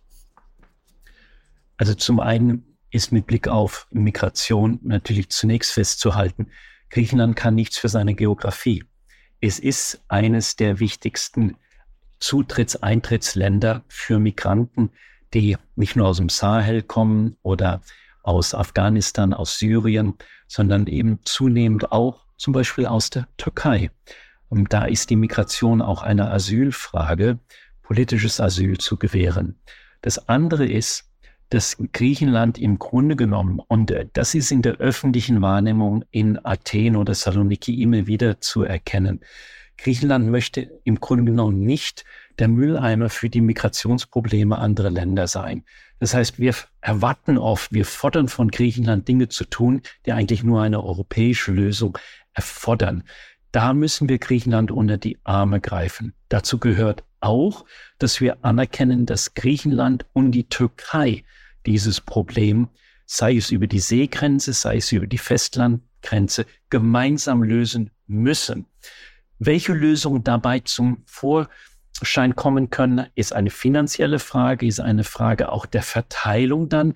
Also 1.78 1.94
zum 1.94 2.20
einen 2.20 2.78
ist 2.92 3.12
mit 3.12 3.28
Blick 3.28 3.48
auf 3.48 3.88
Migration 3.92 4.80
natürlich 4.84 5.30
zunächst 5.30 5.72
festzuhalten, 5.72 6.48
Griechenland 6.90 7.36
kann 7.36 7.56
nichts 7.56 7.78
für 7.78 7.88
seine 7.88 8.16
Geografie. 8.16 8.84
Es 9.42 9.60
ist 9.60 10.04
eines 10.08 10.56
der 10.56 10.80
wichtigsten 10.80 11.56
Zutritts-, 12.20 12.82
Eintrittsländer 12.82 13.84
für 13.88 14.20
Migranten, 14.20 14.90
die 15.34 15.58
nicht 15.76 15.96
nur 15.96 16.08
aus 16.08 16.18
dem 16.18 16.30
Sahel 16.30 16.82
kommen 16.82 17.38
oder 17.44 17.82
aus 18.24 18.54
Afghanistan, 18.54 19.34
aus 19.34 19.60
Syrien, 19.60 20.16
sondern 20.48 20.88
eben 20.88 21.20
zunehmend 21.24 21.92
auch 21.92 22.26
zum 22.38 22.54
Beispiel 22.54 22.86
aus 22.86 23.10
der 23.10 23.28
Türkei. 23.38 23.92
Und 24.50 24.74
da 24.74 24.86
ist 24.86 25.10
die 25.10 25.16
Migration 25.16 25.82
auch 25.82 26.02
eine 26.02 26.32
Asylfrage, 26.32 27.40
politisches 27.82 28.40
Asyl 28.40 28.78
zu 28.78 28.98
gewähren. 28.98 29.60
Das 30.02 30.28
andere 30.28 30.66
ist, 30.66 31.10
dass 31.50 31.78
Griechenland 31.94 32.60
im 32.60 32.78
Grunde 32.78 33.16
genommen, 33.16 33.60
und 33.68 33.90
äh, 33.92 34.08
das 34.14 34.36
ist 34.36 34.52
in 34.52 34.62
der 34.62 34.78
öffentlichen 34.78 35.42
Wahrnehmung 35.42 36.06
in 36.12 36.44
Athen 36.44 36.96
oder 36.96 37.16
Saloniki 37.16 37.82
immer 37.82 38.06
wieder 38.06 38.40
zu 38.40 38.64
erkennen, 38.64 39.22
Griechenland 39.78 40.30
möchte 40.30 40.70
im 40.84 41.00
Grunde 41.00 41.32
genommen 41.32 41.62
nicht 41.62 42.04
der 42.38 42.50
Mülleimer 42.50 43.10
für 43.10 43.30
die 43.30 43.42
Migrationsprobleme 43.42 44.58
anderer 44.58 44.90
Länder 44.90 45.28
sein. 45.28 45.64
Das 46.00 46.14
heißt, 46.14 46.38
wir 46.38 46.54
erwarten 46.82 47.38
oft, 47.38 47.72
wir 47.72 47.86
fordern 47.86 48.28
von 48.28 48.52
Griechenland 48.52 49.08
Dinge 49.08 49.30
zu 49.30 49.46
tun, 49.46 49.82
die 50.06 50.12
eigentlich 50.12 50.44
nur 50.44 50.62
eine 50.62 50.84
europäische 50.84 51.52
Lösung 51.52 51.98
erfordern. 52.34 53.04
Da 53.52 53.74
müssen 53.74 54.10
wir 54.10 54.20
Griechenland 54.20 54.72
unter 54.72 54.98
die 54.98 55.18
Arme 55.24 55.60
greifen. 55.60 56.14
Dazu 56.30 56.60
gehört 56.60 57.04
auch, 57.20 57.66
dass 57.98 58.22
wir 58.22 58.44
anerkennen, 58.44 59.06
dass 59.06 59.34
Griechenland 59.34 60.06
und 60.14 60.32
die 60.32 60.48
Türkei 60.48 61.24
dieses 61.66 62.02
Problem, 62.02 62.70
sei 63.06 63.36
es 63.36 63.52
über 63.52 63.68
die 63.68 63.80
Seegrenze, 63.80 64.54
sei 64.54 64.78
es 64.78 64.92
über 64.92 65.08
die 65.08 65.18
Festlandgrenze, 65.18 66.46
gemeinsam 66.70 67.44
lösen 67.44 67.92
müssen. 68.08 68.66
Welche 69.40 69.74
Lösungen 69.74 70.24
dabei 70.24 70.60
zum 70.60 71.04
Vorschein 71.06 72.36
kommen 72.36 72.70
können, 72.70 73.08
ist 73.16 73.34
eine 73.34 73.50
finanzielle 73.50 74.20
Frage, 74.20 74.68
ist 74.68 74.80
eine 74.80 75.04
Frage 75.04 75.52
auch 75.52 75.66
der 75.66 75.82
Verteilung 75.82 76.70
dann. 76.70 76.94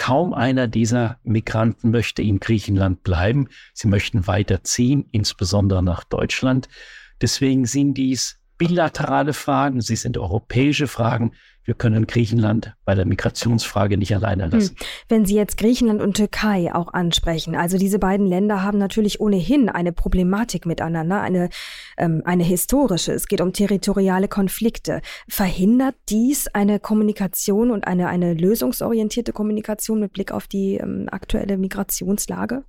Kaum 0.00 0.32
einer 0.32 0.66
dieser 0.66 1.18
Migranten 1.24 1.90
möchte 1.90 2.22
in 2.22 2.40
Griechenland 2.40 3.02
bleiben. 3.02 3.48
Sie 3.74 3.86
möchten 3.86 4.26
weiterziehen, 4.26 5.04
insbesondere 5.12 5.82
nach 5.82 6.04
Deutschland. 6.04 6.70
Deswegen 7.20 7.66
sind 7.66 7.98
dies 7.98 8.40
bilaterale 8.56 9.34
Fragen, 9.34 9.82
sie 9.82 9.96
sind 9.96 10.16
europäische 10.16 10.86
Fragen. 10.86 11.32
Wir 11.64 11.74
können 11.74 12.06
Griechenland 12.06 12.74
bei 12.84 12.94
der 12.94 13.06
Migrationsfrage 13.06 13.96
nicht 13.98 14.14
alleine 14.14 14.44
hm. 14.44 14.50
lassen. 14.52 14.76
Wenn 15.08 15.26
Sie 15.26 15.34
jetzt 15.34 15.56
Griechenland 15.56 16.00
und 16.00 16.16
Türkei 16.16 16.74
auch 16.74 16.92
ansprechen, 16.92 17.54
also 17.54 17.78
diese 17.78 17.98
beiden 17.98 18.26
Länder 18.26 18.62
haben 18.62 18.78
natürlich 18.78 19.20
ohnehin 19.20 19.68
eine 19.68 19.92
Problematik 19.92 20.66
miteinander, 20.66 21.20
eine, 21.20 21.50
ähm, 21.98 22.22
eine 22.24 22.44
historische. 22.44 23.12
Es 23.12 23.28
geht 23.28 23.40
um 23.40 23.52
territoriale 23.52 24.28
Konflikte. 24.28 25.02
Verhindert 25.28 25.94
dies 26.08 26.48
eine 26.48 26.80
Kommunikation 26.80 27.70
und 27.70 27.86
eine, 27.86 28.08
eine 28.08 28.34
lösungsorientierte 28.34 29.32
Kommunikation 29.32 30.00
mit 30.00 30.12
Blick 30.12 30.32
auf 30.32 30.46
die 30.46 30.76
ähm, 30.76 31.08
aktuelle 31.10 31.58
Migrationslage? 31.58 32.64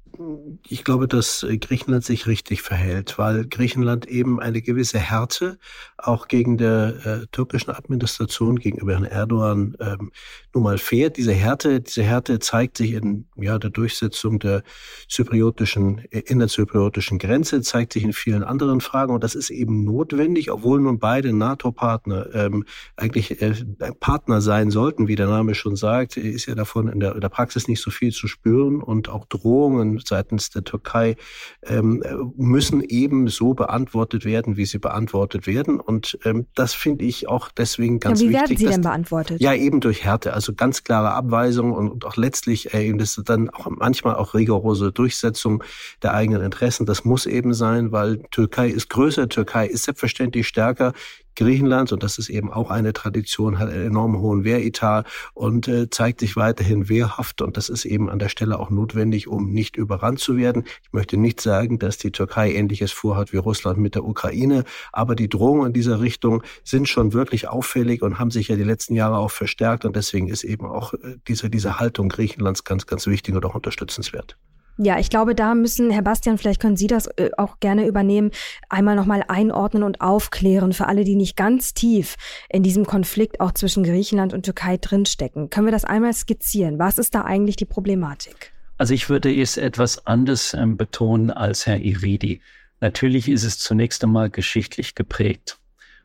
Ich 0.68 0.84
glaube, 0.84 1.08
dass 1.08 1.44
äh, 1.44 1.58
Griechenland 1.58 2.04
sich 2.04 2.28
richtig 2.28 2.62
verhält, 2.62 3.18
weil 3.18 3.46
Griechenland 3.48 4.08
eben 4.08 4.40
eine 4.40 4.62
gewisse 4.62 5.00
Härte 5.00 5.58
auch 5.98 6.28
gegen 6.28 6.58
der 6.58 7.06
äh, 7.06 7.28
türkischen 7.32 7.72
Administration 7.72 8.60
gegenüber 8.82 8.94
Herrn 8.94 9.06
Erdogan 9.06 9.78
ähm, 9.80 10.12
nun 10.54 10.64
mal 10.64 10.78
fährt. 10.78 11.18
Diese 11.18 11.34
Härte, 11.34 11.82
diese 11.82 12.04
Härte 12.04 12.40
zeigt 12.40 12.78
sich 12.78 12.94
in 12.94 13.26
ja, 13.36 13.58
der 13.58 13.70
Durchsetzung 13.70 14.40
der 14.40 14.64
zypriotischen, 15.08 16.00
äh, 16.12 16.20
innerzypriotischen 16.20 17.20
Grenze, 17.20 17.62
zeigt 17.62 17.94
sich 17.94 18.04
in 18.04 18.14
vielen 18.14 18.44
anderen 18.44 18.82
Fragen. 18.82 19.14
Und 19.14 19.24
das 19.24 19.36
ist 19.36 19.50
eben 19.50 19.84
notwendig, 19.84 20.52
obwohl 20.52 20.80
nun 20.80 21.00
beide 21.00 21.34
NATO-Partner 21.34 22.28
ähm, 22.34 22.66
eigentlich 22.98 23.42
äh, 23.42 23.54
Partner 24.00 24.42
sein 24.42 24.72
sollten, 24.72 25.08
wie 25.08 25.16
der 25.16 25.28
Name 25.28 25.56
schon 25.56 25.76
sagt, 25.76 26.18
ist 26.18 26.48
ja 26.48 26.56
davon 26.56 26.88
in 26.88 27.00
der, 27.00 27.16
in 27.16 27.22
der 27.22 27.30
Praxis 27.30 27.68
nicht 27.68 27.82
so 27.82 27.92
viel 27.92 28.12
zu 28.12 28.28
spüren. 28.28 28.82
Und 28.82 29.10
auch 29.10 29.26
Drohungen 29.26 30.02
seitens 30.04 30.50
der 30.50 30.64
Türkei 30.64 31.16
ähm, 31.64 32.04
müssen 32.36 32.82
eben 32.82 33.28
so 33.28 33.54
beantwortet 33.54 34.26
werden, 34.26 34.58
wie 34.58 34.66
sie 34.66 34.80
beantwortet 34.80 35.48
werden. 35.48 35.80
Und 35.80 36.18
ähm, 36.26 36.48
das 36.56 36.74
finde 36.74 37.06
ich 37.06 37.30
auch 37.30 37.50
deswegen 37.50 38.00
ganz 38.00 38.22
ja, 38.22 38.30
wie 38.30 38.34
wichtig. 38.34 38.50
Werden 38.50 38.58
sie 38.58 38.71
denn 38.72 38.82
beantwortet? 38.82 39.42
Ja, 39.42 39.54
eben 39.54 39.80
durch 39.80 40.04
Härte. 40.04 40.34
Also 40.34 40.54
ganz 40.54 40.84
klare 40.84 41.12
Abweisungen 41.12 41.74
und, 41.74 41.90
und 41.90 42.06
auch 42.06 42.18
letztlich 42.18 42.74
äh, 42.74 42.92
das 42.94 43.22
dann 43.26 43.50
auch 43.50 43.68
manchmal 43.70 44.16
auch 44.16 44.34
rigorose 44.34 44.92
Durchsetzung 44.92 45.64
der 46.04 46.14
eigenen 46.14 46.42
Interessen. 46.42 46.86
Das 46.86 47.06
muss 47.06 47.26
eben 47.26 47.54
sein, 47.54 47.92
weil 47.92 48.22
Türkei 48.32 48.70
ist 48.70 48.90
größer, 48.90 49.30
Türkei 49.30 49.68
ist 49.68 49.84
selbstverständlich 49.84 50.48
stärker. 50.48 50.94
Griechenland, 51.36 51.92
und 51.92 52.04
das 52.04 52.18
ist 52.18 52.30
eben 52.30 52.52
auch 52.52 52.70
eine 52.70 52.94
Tradition, 52.94 53.60
hat 53.60 53.70
einen 53.70 53.88
enorm 53.88 54.20
hohen 54.20 54.44
Wehretat 54.44 55.08
und 55.34 55.68
äh, 55.68 55.90
zeigt 55.90 56.20
sich 56.20 56.36
weiterhin 56.36 56.90
wehrhaft. 56.90 57.42
Und 57.42 57.58
das 57.58 57.70
ist 57.70 57.86
eben 57.86 58.10
an 58.10 58.20
der 58.20 58.30
Stelle 58.30 58.60
auch 58.60 58.70
notwendig, 58.70 59.28
um 59.28 59.52
nicht 59.52 59.78
überrannt 59.78 60.20
zu 60.20 60.38
werden. 60.38 60.64
Ich 60.84 60.94
möchte 60.94 61.18
nicht 61.18 61.42
sagen, 61.42 61.80
dass 61.80 61.98
die 61.98 62.12
Türkei 62.12 62.54
ähnliches 62.54 62.92
vorhat 62.92 63.34
wie 63.34 63.38
Russland 63.38 63.80
mit 63.80 63.96
der 63.96 64.04
Ukraine, 64.04 64.64
aber 64.92 65.16
die 65.16 65.30
Drohungen 65.30 65.68
in 65.68 65.74
dieser 65.74 66.02
Richtung 66.02 66.44
sind 66.64 66.88
schon 66.88 67.14
wirklich 67.14 67.48
auffällig 67.48 68.02
und 68.02 68.20
haben 68.20 68.32
sich 68.32 68.48
ja 68.48 68.56
die 68.56 68.64
letzten 68.64 68.96
Jahre 68.96 69.18
auch 69.18 69.32
verstärkt. 69.32 69.86
Und 69.86 69.96
deswegen 69.96 70.28
ist 70.28 70.44
eben 70.44 70.66
auch 70.66 70.94
äh, 70.94 71.18
diese, 71.28 71.50
diese 71.50 71.80
Haltung 71.80 72.10
Griechenlands 72.10 72.64
ganz, 72.64 72.86
ganz 72.86 73.08
wichtig 73.08 73.36
und 73.36 73.46
auch 73.46 73.56
unterstützenswert. 73.56 74.38
Ja, 74.78 74.98
ich 75.00 75.10
glaube, 75.10 75.36
da 75.36 75.54
müssen, 75.54 75.92
Herr 75.92 76.02
Bastian, 76.02 76.38
vielleicht 76.38 76.62
können 76.62 76.78
Sie 76.78 76.88
das 76.88 77.08
äh, 77.18 77.30
auch 77.38 77.60
gerne 77.60 77.86
übernehmen, 77.86 78.32
einmal 78.70 78.96
nochmal 78.96 79.24
einordnen 79.28 79.84
und 79.84 80.02
aufklären 80.02 80.74
für 80.74 80.88
alle, 80.88 81.04
die 81.04 81.16
nicht 81.16 81.36
ganz 81.36 81.74
tief 81.74 82.16
in 82.50 82.64
diesem 82.64 82.86
Konflikt 82.86 83.40
auch 83.40 83.52
zwischen 83.52 83.84
Griechenland 83.84 84.34
und 84.34 84.44
Türkei 84.44 84.78
drinstecken. 84.78 85.50
Können 85.50 85.68
wir 85.68 85.72
das 85.72 85.86
einmal 85.86 86.14
skizzieren? 86.14 86.80
Was 86.80 86.98
ist 86.98 87.14
da 87.14 87.24
eigentlich 87.24 87.58
die 87.58 87.66
Problematik? 87.66 88.54
Also 88.78 88.94
ich 88.94 89.10
würde 89.10 89.34
es 89.34 89.58
etwas 89.58 90.08
anders 90.08 90.56
ähm, 90.56 90.78
betonen 90.78 91.30
als 91.30 91.68
Herr 91.68 91.80
Iridi. 91.80 92.42
Natürlich 92.80 93.30
ist 93.30 93.44
es 93.44 93.60
zunächst 93.60 94.04
einmal 94.04 94.32
geschichtlich 94.32 94.96
geprägt. 94.96 95.60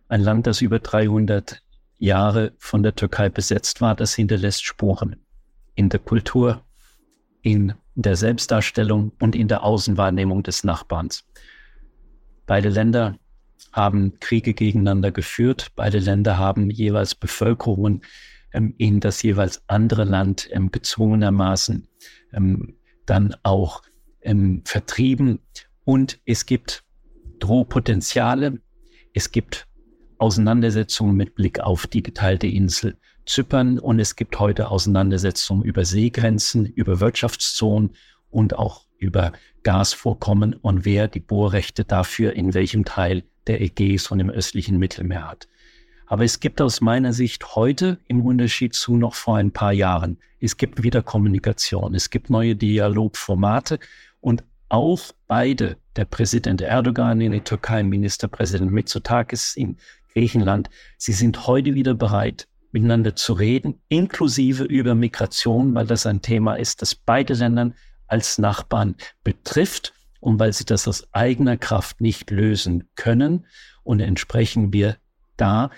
Ein 0.08 0.20
Land, 0.20 0.46
das 0.46 0.60
über 0.60 0.78
300 0.78 1.62
Jahre 1.98 2.52
von 2.58 2.82
der 2.82 2.94
Türkei 2.94 3.30
besetzt 3.30 3.80
war, 3.80 3.94
das 3.94 4.14
hinterlässt 4.14 4.64
Spuren 4.64 5.16
in 5.74 5.88
der 5.88 6.00
Kultur, 6.00 6.62
in 7.42 7.74
der 8.02 8.16
Selbstdarstellung 8.16 9.12
und 9.20 9.34
in 9.34 9.48
der 9.48 9.62
Außenwahrnehmung 9.62 10.42
des 10.42 10.64
Nachbarns. 10.64 11.26
Beide 12.46 12.68
Länder 12.68 13.18
haben 13.72 14.18
Kriege 14.20 14.54
gegeneinander 14.54 15.10
geführt. 15.12 15.72
Beide 15.74 15.98
Länder 15.98 16.38
haben 16.38 16.70
jeweils 16.70 17.14
Bevölkerungen 17.14 18.02
ähm, 18.52 18.74
in 18.78 19.00
das 19.00 19.22
jeweils 19.22 19.62
andere 19.66 20.04
Land 20.04 20.48
ähm, 20.52 20.70
gezwungenermaßen 20.70 21.88
ähm, 22.32 22.76
dann 23.06 23.34
auch 23.42 23.82
ähm, 24.22 24.62
vertrieben. 24.64 25.40
Und 25.84 26.20
es 26.24 26.46
gibt 26.46 26.84
Drohpotenziale. 27.38 28.60
Es 29.14 29.30
gibt 29.30 29.66
Auseinandersetzungen 30.18 31.16
mit 31.16 31.34
Blick 31.34 31.60
auf 31.60 31.86
die 31.86 32.02
geteilte 32.02 32.46
Insel 32.46 32.96
Zypern 33.26 33.78
und 33.78 33.98
es 33.98 34.16
gibt 34.16 34.38
heute 34.38 34.70
Auseinandersetzungen 34.70 35.64
über 35.64 35.84
Seegrenzen, 35.84 36.66
über 36.66 37.00
Wirtschaftszonen 37.00 37.90
und 38.30 38.56
auch 38.56 38.86
über 38.98 39.32
Gasvorkommen 39.62 40.54
und 40.54 40.84
wer 40.84 41.08
die 41.08 41.20
Bohrrechte 41.20 41.84
dafür 41.84 42.34
in 42.34 42.54
welchem 42.54 42.84
Teil 42.84 43.24
der 43.46 43.60
Ägäis 43.60 44.10
und 44.10 44.20
im 44.20 44.30
östlichen 44.30 44.78
Mittelmeer 44.78 45.28
hat. 45.28 45.48
Aber 46.06 46.24
es 46.24 46.38
gibt 46.38 46.60
aus 46.60 46.80
meiner 46.80 47.12
Sicht 47.12 47.56
heute 47.56 47.98
im 48.06 48.24
Unterschied 48.24 48.74
zu 48.74 48.96
noch 48.96 49.14
vor 49.14 49.36
ein 49.36 49.50
paar 49.50 49.72
Jahren, 49.72 50.18
es 50.40 50.56
gibt 50.56 50.82
wieder 50.82 51.02
Kommunikation, 51.02 51.94
es 51.94 52.10
gibt 52.10 52.30
neue 52.30 52.54
Dialogformate 52.54 53.80
und 54.20 54.44
auch 54.68 55.00
beide, 55.26 55.76
der 55.96 56.04
Präsident 56.04 56.60
Erdogan 56.60 57.20
in 57.20 57.32
der 57.32 57.44
Türkei, 57.44 57.82
Ministerpräsident 57.82 58.70
Mitsotakis 58.70 59.56
in 59.56 59.76
Griechenland, 60.16 60.70
sie 60.96 61.12
sind 61.12 61.46
heute 61.46 61.74
wieder 61.74 61.92
bereit, 61.92 62.48
miteinander 62.72 63.14
zu 63.16 63.34
reden, 63.34 63.82
inklusive 63.88 64.64
über 64.64 64.94
Migration, 64.94 65.74
weil 65.74 65.86
das 65.86 66.06
ein 66.06 66.22
Thema 66.22 66.54
ist, 66.54 66.80
das 66.80 66.94
beide 66.94 67.34
Länder 67.34 67.72
als 68.06 68.38
Nachbarn 68.38 68.94
betrifft 69.24 69.92
und 70.20 70.40
weil 70.40 70.54
sie 70.54 70.64
das 70.64 70.88
aus 70.88 71.06
eigener 71.12 71.58
Kraft 71.58 72.00
nicht 72.00 72.30
lösen 72.30 72.88
können. 72.94 73.44
Und 73.82 74.00
entsprechend 74.00 74.72
wir 74.72 74.96
da 75.36 75.70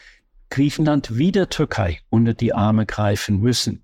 Griechenland 0.50 1.18
wie 1.18 1.33
der 1.33 1.49
Türkei 1.49 1.99
unter 2.09 2.33
die 2.33 2.54
Arme 2.54 2.87
greifen 2.87 3.40
müssen. 3.40 3.83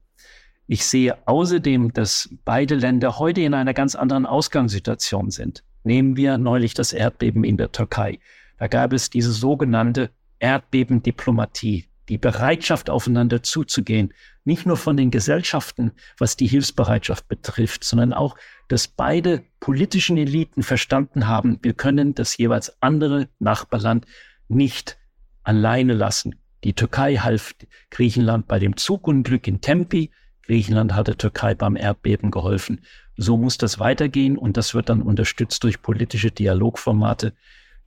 Ich 0.68 0.87
sehe 0.87 1.18
außerdem, 1.26 1.92
dass 1.92 2.28
beide 2.44 2.76
Länder 2.76 3.18
heute 3.18 3.40
in 3.40 3.54
einer 3.54 3.75
ganz 3.75 3.96
anderen 3.96 4.25
Ausgangssituation 4.25 5.32
sind. 5.32 5.64
Nehmen 5.82 6.16
wir 6.16 6.38
neulich 6.38 6.75
das 6.75 6.92
Erdbeben 6.92 7.42
in 7.42 7.56
der 7.56 7.73
Türkei. 7.73 8.20
Da 8.58 8.68
gab 8.68 8.92
es 8.92 9.11
diese 9.11 9.32
sogenannte 9.32 10.11
Erdbebendiplomatie 10.38 11.88
die 12.08 12.18
Bereitschaft, 12.18 12.90
aufeinander 12.90 13.42
zuzugehen, 13.42 14.12
nicht 14.44 14.66
nur 14.66 14.76
von 14.76 14.96
den 14.96 15.10
Gesellschaften, 15.10 15.92
was 16.18 16.36
die 16.36 16.46
Hilfsbereitschaft 16.46 17.28
betrifft, 17.28 17.84
sondern 17.84 18.12
auch, 18.12 18.36
dass 18.68 18.88
beide 18.88 19.42
politischen 19.60 20.18
Eliten 20.18 20.62
verstanden 20.62 21.28
haben, 21.28 21.58
wir 21.62 21.72
können 21.72 22.14
das 22.14 22.36
jeweils 22.36 22.80
andere 22.82 23.28
Nachbarland 23.38 24.06
nicht 24.48 24.98
alleine 25.42 25.94
lassen. 25.94 26.36
Die 26.62 26.74
Türkei 26.74 27.16
half 27.16 27.54
Griechenland 27.90 28.48
bei 28.48 28.58
dem 28.58 28.76
Zugunglück 28.76 29.46
in 29.46 29.60
Tempi. 29.60 30.10
Griechenland 30.42 30.94
hat 30.94 31.08
der 31.08 31.18
Türkei 31.18 31.54
beim 31.54 31.76
Erdbeben 31.76 32.30
geholfen. 32.30 32.82
So 33.16 33.36
muss 33.36 33.58
das 33.58 33.78
weitergehen 33.78 34.36
und 34.36 34.56
das 34.56 34.74
wird 34.74 34.88
dann 34.88 35.02
unterstützt 35.02 35.62
durch 35.64 35.80
politische 35.80 36.30
Dialogformate. 36.30 37.34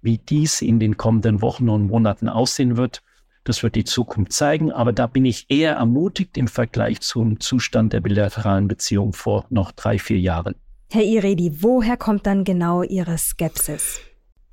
Wie 0.01 0.17
dies 0.17 0.61
in 0.61 0.79
den 0.79 0.97
kommenden 0.97 1.41
Wochen 1.41 1.69
und 1.69 1.87
Monaten 1.87 2.29
aussehen 2.29 2.77
wird, 2.77 3.01
das 3.43 3.63
wird 3.63 3.75
die 3.75 3.85
Zukunft 3.85 4.33
zeigen. 4.33 4.71
Aber 4.71 4.93
da 4.93 5.07
bin 5.07 5.25
ich 5.25 5.45
eher 5.49 5.75
ermutigt 5.75 6.37
im 6.37 6.47
Vergleich 6.47 7.01
zum 7.01 7.39
Zustand 7.39 7.93
der 7.93 8.01
bilateralen 8.01 8.67
Beziehung 8.67 9.13
vor 9.13 9.45
noch 9.49 9.71
drei, 9.71 9.97
vier 9.99 10.19
Jahren. 10.19 10.55
Herr 10.91 11.03
Iredi, 11.03 11.61
woher 11.61 11.97
kommt 11.97 12.25
dann 12.25 12.43
genau 12.43 12.83
Ihre 12.83 13.17
Skepsis? 13.17 13.99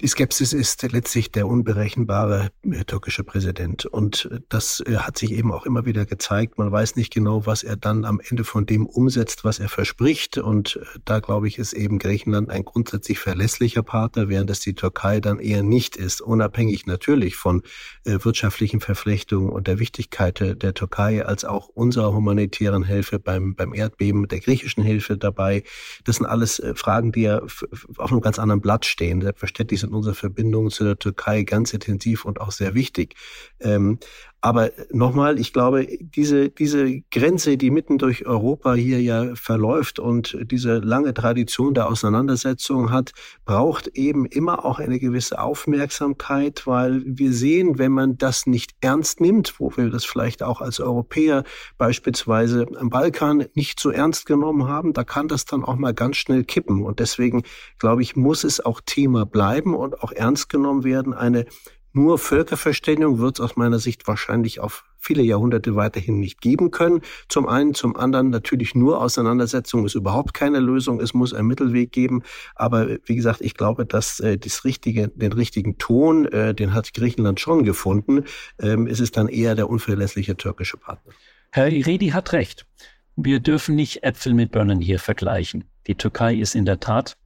Die 0.04 0.08
Skepsis 0.08 0.52
ist 0.52 0.82
letztlich 0.82 1.32
der 1.32 1.46
unberechenbare 1.46 2.50
äh, 2.70 2.84
türkische 2.84 3.24
Präsident. 3.24 3.86
Und 3.86 4.28
äh, 4.30 4.40
das 4.50 4.84
äh, 4.86 4.98
hat 4.98 5.16
sich 5.16 5.32
eben 5.32 5.50
auch 5.50 5.64
immer 5.64 5.86
wieder 5.86 6.04
gezeigt. 6.04 6.58
Man 6.58 6.70
weiß 6.70 6.96
nicht 6.96 7.10
genau, 7.10 7.46
was 7.46 7.62
er 7.62 7.76
dann 7.76 8.04
am 8.04 8.20
Ende 8.20 8.44
von 8.44 8.66
dem 8.66 8.84
umsetzt, 8.84 9.44
was 9.44 9.58
er 9.60 9.70
verspricht. 9.70 10.36
Und 10.36 10.78
da, 11.06 11.20
glaube 11.20 11.48
ich, 11.48 11.56
ist 11.56 11.72
eben 11.72 11.98
Griechenland 11.98 12.50
ein 12.50 12.66
grundsätzlich 12.66 13.18
verlässlicher 13.18 13.82
Partner, 13.82 14.28
während 14.28 14.50
es 14.50 14.60
die 14.60 14.74
Türkei 14.74 15.20
dann 15.20 15.38
eher 15.38 15.62
nicht 15.62 15.96
ist. 15.96 16.20
Unabhängig 16.20 16.84
natürlich 16.84 17.36
von 17.36 17.62
wirtschaftlichen 18.04 18.80
Verflechtungen 18.80 19.48
und 19.48 19.66
der 19.66 19.78
Wichtigkeit 19.78 20.38
der 20.38 20.74
Türkei 20.74 21.24
als 21.24 21.46
auch 21.46 21.68
unserer 21.68 22.12
humanitären 22.12 22.84
Hilfe 22.84 23.18
beim, 23.18 23.54
beim 23.54 23.72
Erdbeben, 23.72 24.28
der 24.28 24.40
griechischen 24.40 24.82
Hilfe 24.82 25.16
dabei. 25.16 25.62
Das 26.04 26.16
sind 26.16 26.26
alles 26.26 26.60
Fragen, 26.74 27.12
die 27.12 27.22
ja 27.22 27.38
auf 27.40 28.12
einem 28.12 28.20
ganz 28.20 28.38
anderen 28.38 28.60
Blatt 28.60 28.84
stehen. 28.84 29.22
Selbstverständlich 29.22 29.80
sind 29.80 29.93
unsere 29.94 30.14
Verbindungen 30.14 30.70
zu 30.70 30.84
der 30.84 30.98
Türkei 30.98 31.42
ganz 31.42 31.72
intensiv 31.72 32.24
und 32.24 32.40
auch 32.40 32.52
sehr 32.52 32.74
wichtig. 32.74 33.14
Ähm, 33.60 33.98
aber 34.44 34.72
nochmal, 34.92 35.40
ich 35.40 35.54
glaube, 35.54 35.88
diese, 35.98 36.50
diese 36.50 37.00
Grenze, 37.10 37.56
die 37.56 37.70
mitten 37.70 37.96
durch 37.96 38.26
Europa 38.26 38.74
hier 38.74 39.00
ja 39.00 39.34
verläuft 39.36 39.98
und 39.98 40.36
diese 40.50 40.80
lange 40.80 41.14
Tradition 41.14 41.72
der 41.72 41.88
Auseinandersetzung 41.88 42.90
hat, 42.90 43.12
braucht 43.46 43.86
eben 43.88 44.26
immer 44.26 44.66
auch 44.66 44.80
eine 44.80 44.98
gewisse 44.98 45.38
Aufmerksamkeit, 45.38 46.66
weil 46.66 47.02
wir 47.06 47.32
sehen, 47.32 47.78
wenn 47.78 47.92
man 47.92 48.18
das 48.18 48.44
nicht 48.44 48.72
ernst 48.82 49.18
nimmt, 49.22 49.58
wo 49.60 49.74
wir 49.78 49.88
das 49.88 50.04
vielleicht 50.04 50.42
auch 50.42 50.60
als 50.60 50.78
Europäer 50.78 51.44
beispielsweise 51.78 52.66
am 52.78 52.90
Balkan 52.90 53.46
nicht 53.54 53.80
so 53.80 53.88
ernst 53.88 54.26
genommen 54.26 54.68
haben, 54.68 54.92
da 54.92 55.04
kann 55.04 55.26
das 55.26 55.46
dann 55.46 55.64
auch 55.64 55.76
mal 55.76 55.94
ganz 55.94 56.18
schnell 56.18 56.44
kippen. 56.44 56.84
Und 56.84 57.00
deswegen, 57.00 57.44
glaube 57.78 58.02
ich, 58.02 58.14
muss 58.14 58.44
es 58.44 58.62
auch 58.62 58.82
Thema 58.84 59.24
bleiben 59.24 59.74
und 59.74 60.02
auch 60.02 60.12
ernst 60.12 60.50
genommen 60.50 60.84
werden, 60.84 61.14
eine 61.14 61.46
nur 61.94 62.18
Völkerverständigung 62.18 63.18
wird 63.20 63.38
es 63.38 63.44
aus 63.44 63.56
meiner 63.56 63.78
Sicht 63.78 64.06
wahrscheinlich 64.08 64.60
auf 64.60 64.84
viele 64.98 65.22
Jahrhunderte 65.22 65.76
weiterhin 65.76 66.18
nicht 66.18 66.40
geben 66.40 66.70
können. 66.70 67.02
Zum 67.28 67.46
einen, 67.46 67.74
zum 67.74 67.96
anderen 67.96 68.30
natürlich 68.30 68.74
nur 68.74 69.00
Auseinandersetzung 69.00 69.86
ist 69.86 69.94
überhaupt 69.94 70.34
keine 70.34 70.58
Lösung. 70.58 71.00
Es 71.00 71.14
muss 71.14 71.32
einen 71.34 71.46
Mittelweg 71.46 71.92
geben. 71.92 72.22
Aber 72.56 72.88
wie 73.04 73.14
gesagt, 73.14 73.42
ich 73.42 73.54
glaube, 73.54 73.86
dass 73.86 74.18
äh, 74.20 74.38
das 74.38 74.64
richtige, 74.64 75.08
den 75.08 75.32
richtigen 75.32 75.78
Ton, 75.78 76.24
äh, 76.26 76.54
den 76.54 76.74
hat 76.74 76.94
Griechenland 76.94 77.38
schon 77.38 77.64
gefunden. 77.64 78.24
Ähm, 78.60 78.86
es 78.86 78.98
ist 78.98 79.16
dann 79.16 79.28
eher 79.28 79.54
der 79.54 79.68
unverlässliche 79.68 80.36
türkische 80.36 80.78
Partner. 80.78 81.12
Herr 81.52 81.68
Iredi 81.68 82.08
hat 82.08 82.32
recht. 82.32 82.66
Wir 83.14 83.38
dürfen 83.38 83.76
nicht 83.76 84.02
Äpfel 84.02 84.34
mit 84.34 84.50
Birnen 84.50 84.80
hier 84.80 84.98
vergleichen. 84.98 85.64
Die 85.86 85.94
Türkei 85.94 86.34
ist 86.34 86.56
in 86.56 86.64
der 86.64 86.80
Tat 86.80 87.16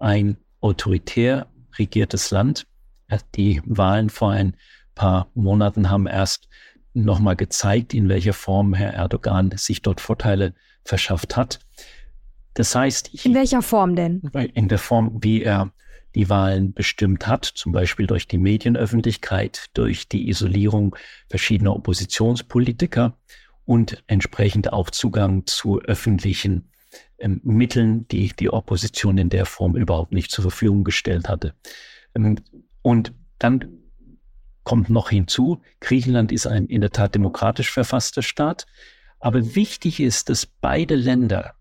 ein 0.00 0.38
autoritär 0.60 1.46
regiertes 1.78 2.32
Land 2.32 2.66
die 3.34 3.62
Wahlen 3.64 4.10
vor 4.10 4.30
ein 4.30 4.56
paar 4.94 5.30
Monaten 5.34 5.90
haben 5.90 6.06
erst 6.06 6.48
nochmal 6.94 7.36
gezeigt, 7.36 7.94
in 7.94 8.08
welcher 8.08 8.32
Form 8.32 8.74
Herr 8.74 8.92
Erdogan 8.94 9.52
sich 9.56 9.82
dort 9.82 10.00
Vorteile 10.00 10.54
verschafft 10.84 11.36
hat. 11.36 11.60
Das 12.54 12.74
heißt, 12.74 13.10
ich, 13.12 13.24
in 13.24 13.34
welcher 13.34 13.62
Form 13.62 13.94
denn? 13.94 14.22
In 14.54 14.68
der 14.68 14.78
Form, 14.78 15.18
wie 15.22 15.42
er 15.42 15.72
die 16.14 16.28
Wahlen 16.28 16.72
bestimmt 16.72 17.26
hat, 17.26 17.44
zum 17.44 17.72
Beispiel 17.72 18.06
durch 18.06 18.26
die 18.26 18.38
Medienöffentlichkeit, 18.38 19.66
durch 19.74 20.08
die 20.08 20.28
Isolierung 20.28 20.96
verschiedener 21.28 21.76
Oppositionspolitiker 21.76 23.16
und 23.64 24.02
entsprechend 24.06 24.72
auch 24.72 24.90
Zugang 24.90 25.46
zu 25.46 25.80
öffentlichen 25.82 26.70
ähm, 27.18 27.40
Mitteln, 27.44 28.08
die 28.08 28.32
die 28.32 28.50
Opposition 28.50 29.18
in 29.18 29.28
der 29.28 29.46
Form 29.46 29.76
überhaupt 29.76 30.12
nicht 30.12 30.30
zur 30.30 30.42
Verfügung 30.42 30.84
gestellt 30.84 31.28
hatte. 31.28 31.54
Ähm, 32.14 32.36
und 32.82 33.12
dann 33.38 33.78
kommt 34.64 34.90
noch 34.90 35.08
hinzu, 35.08 35.62
Griechenland 35.80 36.30
ist 36.30 36.46
ein 36.46 36.66
in 36.66 36.82
der 36.82 36.90
Tat 36.90 37.14
demokratisch 37.14 37.70
verfasster 37.70 38.22
Staat. 38.22 38.66
Aber 39.18 39.54
wichtig 39.54 39.98
ist, 39.98 40.28
dass 40.28 40.44
beide 40.44 40.94
Länder, 40.94 41.54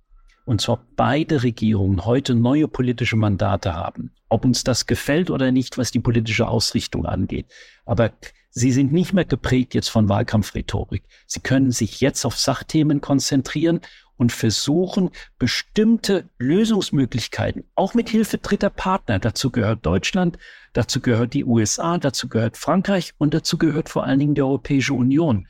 und 0.46 0.60
zwar 0.60 0.86
beide 0.96 1.42
Regierungen, 1.44 2.06
heute 2.06 2.36
neue 2.36 2.68
politische 2.68 3.16
Mandate 3.16 3.74
haben. 3.74 4.12
Ob 4.30 4.44
uns 4.44 4.64
das 4.66 4.88
gefällt 4.88 5.30
oder 5.30 5.52
nicht, 5.52 5.78
was 5.78 5.92
die 5.92 6.02
politische 6.02 6.48
Ausrichtung 6.50 7.06
angeht. 7.06 7.46
Aber 7.86 8.12
sie 8.50 8.72
sind 8.72 8.92
nicht 8.92 9.14
mehr 9.14 9.26
geprägt 9.26 9.74
jetzt 9.74 9.90
von 9.90 10.10
Wahlkampfrhetorik. 10.10 11.04
Sie 11.26 11.40
können 11.40 11.72
sich 11.72 12.02
jetzt 12.02 12.26
auf 12.26 12.38
Sachthemen 12.38 13.02
konzentrieren 13.02 13.82
und 14.18 14.32
versuchen, 14.32 15.12
bestimmte 15.38 16.28
Lösungsmöglichkeiten, 16.40 17.64
auch 17.76 17.94
mit 17.94 18.10
Hilfe 18.10 18.40
dritter 18.40 18.72
Partner, 18.72 19.20
dazu 19.20 19.52
gehört 19.52 19.86
Deutschland, 19.86 20.38
dazu 20.74 21.02
gehört 21.02 21.34
die 21.34 21.46
USA, 21.46 21.98
dazu 21.98 22.28
gehört 22.28 22.58
Frankreich 22.58 23.14
und 23.18 23.34
dazu 23.34 23.58
gehört 23.58 23.90
vor 23.90 24.04
allen 24.04 24.20
Dingen 24.20 24.36
die 24.36 24.42
Europäische 24.42 24.94
Union. 24.94 25.48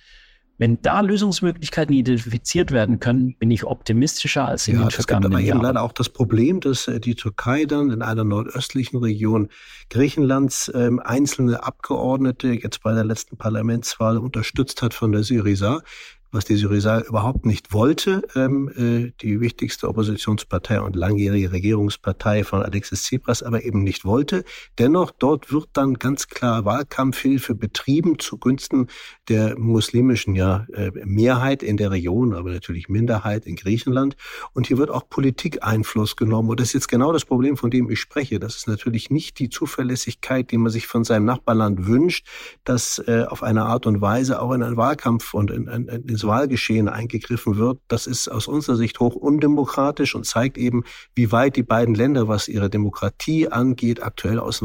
Wenn 0.59 0.81
da 0.81 1.01
Lösungsmöglichkeiten 1.01 1.93
identifiziert 1.93 2.71
werden 2.71 2.99
können, 2.99 3.35
bin 3.35 3.51
ich 3.51 3.63
optimistischer 3.63 4.47
als 4.47 4.67
in 4.67 4.75
ja, 4.75 4.81
den 4.81 4.91
vergangenen 4.91 5.31
Jahren. 5.33 5.39
Es 5.41 5.45
gibt 5.45 5.55
aber 5.55 5.67
leider 5.67 5.81
auch 5.83 5.91
das 5.91 6.09
Problem, 6.09 6.59
dass 6.61 6.87
äh, 6.87 6.99
die 6.99 7.13
Türkei 7.13 7.65
dann 7.65 7.91
in 7.91 8.01
einer 8.01 8.23
nordöstlichen 8.23 8.97
Region 8.97 9.49
Griechenlands 9.89 10.71
ähm, 10.73 10.99
einzelne 10.99 11.63
Abgeordnete 11.63 12.49
jetzt 12.49 12.81
bei 12.81 12.93
der 12.93 13.03
letzten 13.03 13.37
Parlamentswahl 13.37 14.17
unterstützt 14.17 14.81
hat 14.81 14.95
von 14.95 15.11
der 15.11 15.23
Syriza, 15.23 15.81
was 16.31 16.45
die 16.45 16.55
Syriza 16.55 17.01
überhaupt 17.01 17.45
nicht 17.45 17.73
wollte. 17.73 18.21
Ähm, 18.35 18.69
äh, 18.75 19.13
die 19.21 19.39
wichtigste 19.39 19.87
Oppositionspartei 19.87 20.81
und 20.81 20.95
langjährige 20.95 21.51
Regierungspartei 21.51 22.43
von 22.43 22.61
Alexis 22.61 23.03
Tsipras 23.03 23.43
aber 23.43 23.63
eben 23.63 23.83
nicht 23.83 24.05
wollte. 24.05 24.43
Dennoch, 24.77 25.11
dort 25.11 25.51
wird 25.51 25.69
dann 25.73 25.95
ganz 25.95 26.27
klar 26.27 26.65
Wahlkampfhilfe 26.65 27.55
betrieben 27.55 28.19
zugunsten 28.19 28.87
der 29.29 29.57
muslimischen 29.57 30.35
ja, 30.35 30.67
äh, 30.73 30.91
Mehrheit 31.05 31.63
in 31.63 31.77
der 31.77 31.91
Region, 31.91 32.33
aber 32.33 32.51
natürlich 32.51 32.89
Minderheit 32.89 33.45
in 33.45 33.55
Griechenland. 33.55 34.15
Und 34.53 34.67
hier 34.67 34.77
wird 34.77 34.89
auch 34.89 35.09
Politik 35.09 35.63
Einfluss 35.63 36.15
genommen. 36.15 36.49
Und 36.49 36.59
das 36.59 36.69
ist 36.69 36.73
jetzt 36.73 36.87
genau 36.87 37.13
das 37.13 37.25
Problem, 37.25 37.57
von 37.57 37.71
dem 37.71 37.89
ich 37.89 37.99
spreche. 37.99 38.39
Das 38.39 38.55
ist 38.55 38.67
natürlich 38.67 39.09
nicht 39.09 39.39
die 39.39 39.49
Zuverlässigkeit, 39.49 40.51
die 40.51 40.57
man 40.57 40.71
sich 40.71 40.87
von 40.87 41.03
seinem 41.03 41.25
Nachbarland 41.25 41.87
wünscht, 41.87 42.27
dass 42.63 42.99
äh, 42.99 43.25
auf 43.27 43.43
eine 43.43 43.65
Art 43.65 43.85
und 43.85 44.01
Weise 44.01 44.41
auch 44.41 44.51
in 44.53 44.63
einen 44.63 44.77
Wahlkampf 44.77 45.33
und 45.33 45.51
in, 45.51 45.67
in, 45.67 45.87
in 45.87 46.16
ins 46.17 46.25
Wahlgeschehen 46.25 46.89
eingegriffen 46.89 47.57
wird, 47.57 47.79
das 47.87 48.07
ist 48.07 48.27
aus 48.27 48.47
unserer 48.47 48.75
Sicht 48.75 48.99
hoch 48.99 49.15
undemokratisch 49.15 50.15
und 50.15 50.25
zeigt 50.25 50.57
eben, 50.57 50.83
wie 51.13 51.31
weit 51.31 51.55
die 51.55 51.63
beiden 51.63 51.93
Länder, 51.93 52.27
was 52.27 52.47
ihre 52.47 52.71
Demokratie 52.71 53.47
angeht, 53.47 54.01
aktuell 54.01 54.39
aus, 54.39 54.63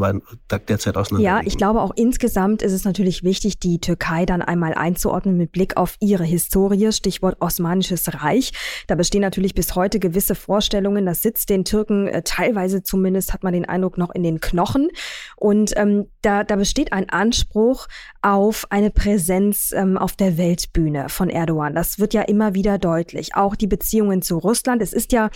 derzeit 0.50 0.96
auseinander. 0.96 1.28
Ja, 1.28 1.40
ich 1.44 1.58
glaube 1.58 1.82
auch 1.82 1.92
insgesamt 1.94 2.62
ist 2.62 2.72
es 2.72 2.84
natürlich 2.84 3.22
wichtig, 3.22 3.58
die 3.58 3.80
Türkei 3.80 4.24
dann 4.24 4.40
einmal 4.40 4.72
einzuordnen 4.72 5.36
mit 5.36 5.52
Blick 5.52 5.76
auf 5.76 5.96
ihre 6.00 6.24
Historie, 6.24 6.90
Stichwort 6.92 7.36
Osmanisches 7.40 8.22
Reich. 8.22 8.52
Da 8.86 8.94
bestehen 8.94 9.20
natürlich 9.20 9.54
bis 9.54 9.74
heute 9.74 10.00
gewisse 10.00 10.34
Vorstellungen, 10.34 11.04
das 11.04 11.20
sitzt 11.20 11.50
den 11.50 11.66
Türken 11.66 12.08
äh, 12.08 12.22
teilweise 12.22 12.82
zumindest, 12.82 13.34
hat 13.34 13.42
man 13.42 13.52
den 13.52 13.66
Eindruck, 13.66 13.98
noch 13.98 14.14
in 14.14 14.22
den 14.22 14.40
Knochen. 14.40 14.88
Und 15.36 15.72
ähm, 15.76 16.06
da, 16.22 16.44
da 16.44 16.56
besteht 16.56 16.94
ein 16.94 17.10
Anspruch 17.10 17.88
auf 18.22 18.66
eine 18.70 18.90
Präsenz 18.90 19.72
ähm, 19.76 19.98
auf 19.98 20.16
der 20.16 20.38
Weltbühne 20.38 21.10
von 21.10 21.28
Erdogan. 21.28 21.41
Das 21.74 21.98
wird 21.98 22.14
ja 22.14 22.22
immer 22.22 22.54
wieder 22.54 22.78
deutlich. 22.78 23.34
Auch 23.34 23.56
die 23.56 23.66
Beziehungen 23.66 24.22
zu 24.22 24.38
Russland. 24.38 24.82
Es 24.82 24.92
ist 24.92 25.12
ja 25.12 25.30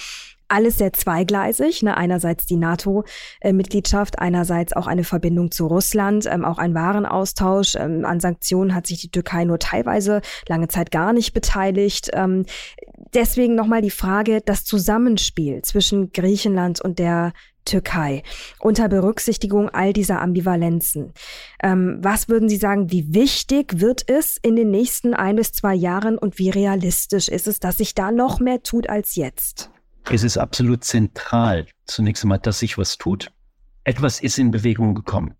alles 0.48 0.78
sehr 0.78 0.92
zweigleisig. 0.92 1.82
Ne? 1.82 1.96
Einerseits 1.96 2.46
die 2.46 2.56
NATO-Mitgliedschaft, 2.56 4.18
einerseits 4.18 4.74
auch 4.74 4.86
eine 4.86 5.04
Verbindung 5.04 5.50
zu 5.50 5.66
Russland, 5.66 6.26
ähm, 6.26 6.44
auch 6.44 6.58
ein 6.58 6.74
Warenaustausch. 6.74 7.76
Ähm, 7.76 8.04
an 8.04 8.20
Sanktionen 8.20 8.74
hat 8.74 8.86
sich 8.86 9.00
die 9.00 9.10
Türkei 9.10 9.44
nur 9.44 9.58
teilweise 9.58 10.20
lange 10.48 10.68
Zeit 10.68 10.90
gar 10.90 11.12
nicht 11.12 11.32
beteiligt. 11.32 12.10
Ähm, 12.12 12.44
deswegen 13.14 13.54
nochmal 13.54 13.82
die 13.82 13.90
Frage, 13.90 14.40
das 14.44 14.64
Zusammenspiel 14.64 15.62
zwischen 15.62 16.12
Griechenland 16.12 16.80
und 16.80 16.98
der 16.98 17.32
Türkei 17.66 18.22
unter 18.60 18.88
Berücksichtigung 18.88 19.68
all 19.68 19.92
dieser 19.92 20.22
Ambivalenzen. 20.22 21.12
Ähm, 21.62 21.98
was 22.00 22.28
würden 22.28 22.48
Sie 22.48 22.56
sagen, 22.56 22.90
wie 22.90 23.12
wichtig 23.12 23.80
wird 23.80 24.08
es 24.08 24.38
in 24.40 24.56
den 24.56 24.70
nächsten 24.70 25.12
ein 25.12 25.36
bis 25.36 25.52
zwei 25.52 25.74
Jahren 25.74 26.16
und 26.16 26.38
wie 26.38 26.48
realistisch 26.48 27.28
ist 27.28 27.46
es, 27.46 27.60
dass 27.60 27.78
sich 27.78 27.94
da 27.94 28.10
noch 28.12 28.40
mehr 28.40 28.62
tut 28.62 28.88
als 28.88 29.16
jetzt? 29.16 29.70
Es 30.08 30.22
ist 30.22 30.38
absolut 30.38 30.84
zentral, 30.84 31.66
zunächst 31.84 32.22
einmal, 32.22 32.38
dass 32.38 32.60
sich 32.60 32.78
was 32.78 32.96
tut. 32.96 33.32
Etwas 33.82 34.20
ist 34.20 34.38
in 34.38 34.52
Bewegung 34.52 34.94
gekommen. 34.94 35.34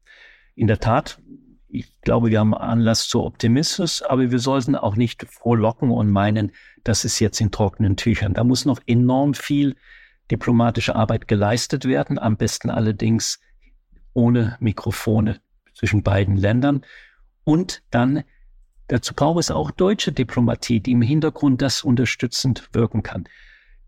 In 0.57 0.67
der 0.67 0.81
Tat, 0.81 1.21
ich 1.69 2.01
glaube, 2.01 2.31
wir 2.31 2.41
haben 2.41 2.53
Anlass 2.53 3.09
zu 3.09 3.23
Optimismus, 3.23 4.03
aber 4.03 4.31
wir 4.31 4.39
sollten 4.41 4.75
auch 4.75 4.97
nicht 4.97 5.25
frohlocken 5.25 5.93
und 5.93 6.11
meinen, 6.11 6.51
das 6.83 7.05
ist 7.05 7.21
jetzt 7.21 7.41
in 7.41 7.53
trockenen 7.53 7.97
Tüchern. 7.97 8.35
Da 8.35 8.43
muss 8.43 8.65
noch 8.65 8.81
enorm 8.87 9.35
viel 9.35 9.77
diplomatische 10.33 10.97
Arbeit 10.97 11.29
geleistet 11.29 11.85
werden, 11.85 12.19
am 12.19 12.37
besten 12.37 12.69
allerdings 12.69 13.41
ohne 14.15 14.57
Mikrofone 14.59 15.41
zwischen 15.75 16.03
beiden 16.03 16.37
Ländern. 16.37 16.85
Und 17.45 17.85
dann, 17.91 18.25
dazu 18.89 19.15
braucht 19.15 19.39
es 19.39 19.53
auch 19.53 19.71
deutsche 19.71 20.11
Diplomatie, 20.11 20.81
die 20.81 20.93
im 20.93 21.03
Hintergrund 21.03 21.63
das 21.63 21.83
unterstützend 21.83 22.69
wirken 22.73 23.05
kann. 23.05 23.29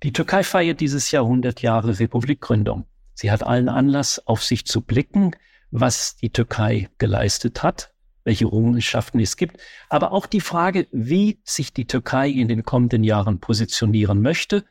Die 0.05 0.13
Türkei 0.13 0.45
feiert 0.45 0.81
dieses 0.81 1.11
Jahr 1.11 1.25
100 1.25 1.61
Jahre 1.61 1.99
Republikgründung. 1.99 2.87
Sie 3.15 3.33
hat 3.33 3.43
allen 3.43 3.69
Anlass, 3.69 4.25
auf 4.27 4.45
sich 4.45 4.65
zu 4.65 4.81
blicken, 4.81 5.33
was 5.73 6.17
die 6.17 6.31
Türkei 6.31 6.89
geleistet 6.99 7.65
hat, 7.65 7.93
welche 8.23 8.45
Errungenschaften 8.45 9.19
es 9.19 9.37
gibt, 9.37 9.61
aber 9.89 10.13
auch 10.13 10.27
die 10.27 10.41
Frage, 10.41 10.87
wie 10.93 11.41
sich 11.43 11.73
die 11.73 11.87
Türkei 11.87 12.29
in 12.29 12.47
den 12.47 12.63
kommenden 12.63 13.03
Jahren 13.03 13.41
positionieren 13.41 14.23
möchte, 14.23 14.65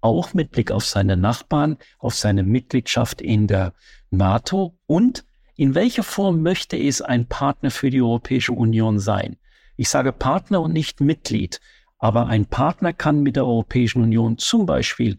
auch 0.00 0.32
mit 0.32 0.50
Blick 0.50 0.70
auf 0.70 0.86
seine 0.86 1.18
Nachbarn, 1.18 1.76
auf 1.98 2.14
seine 2.14 2.42
Mitgliedschaft 2.42 3.20
in 3.20 3.46
der 3.46 3.74
NATO 4.10 4.78
und 4.86 5.24
in 5.56 5.74
welcher 5.74 6.04
Form 6.04 6.40
möchte 6.40 6.78
es 6.78 7.02
ein 7.02 7.26
Partner 7.26 7.70
für 7.70 7.90
die 7.90 8.00
Europäische 8.00 8.52
Union 8.52 8.98
sein? 8.98 9.36
Ich 9.76 9.90
sage 9.90 10.12
Partner 10.12 10.62
und 10.62 10.72
nicht 10.72 11.00
Mitglied, 11.02 11.60
aber 12.00 12.26
ein 12.26 12.46
Partner 12.46 12.92
kann 12.92 13.20
mit 13.20 13.36
der 13.36 13.46
Europäischen 13.46 14.02
Union 14.02 14.38
zum 14.38 14.66
Beispiel 14.66 15.18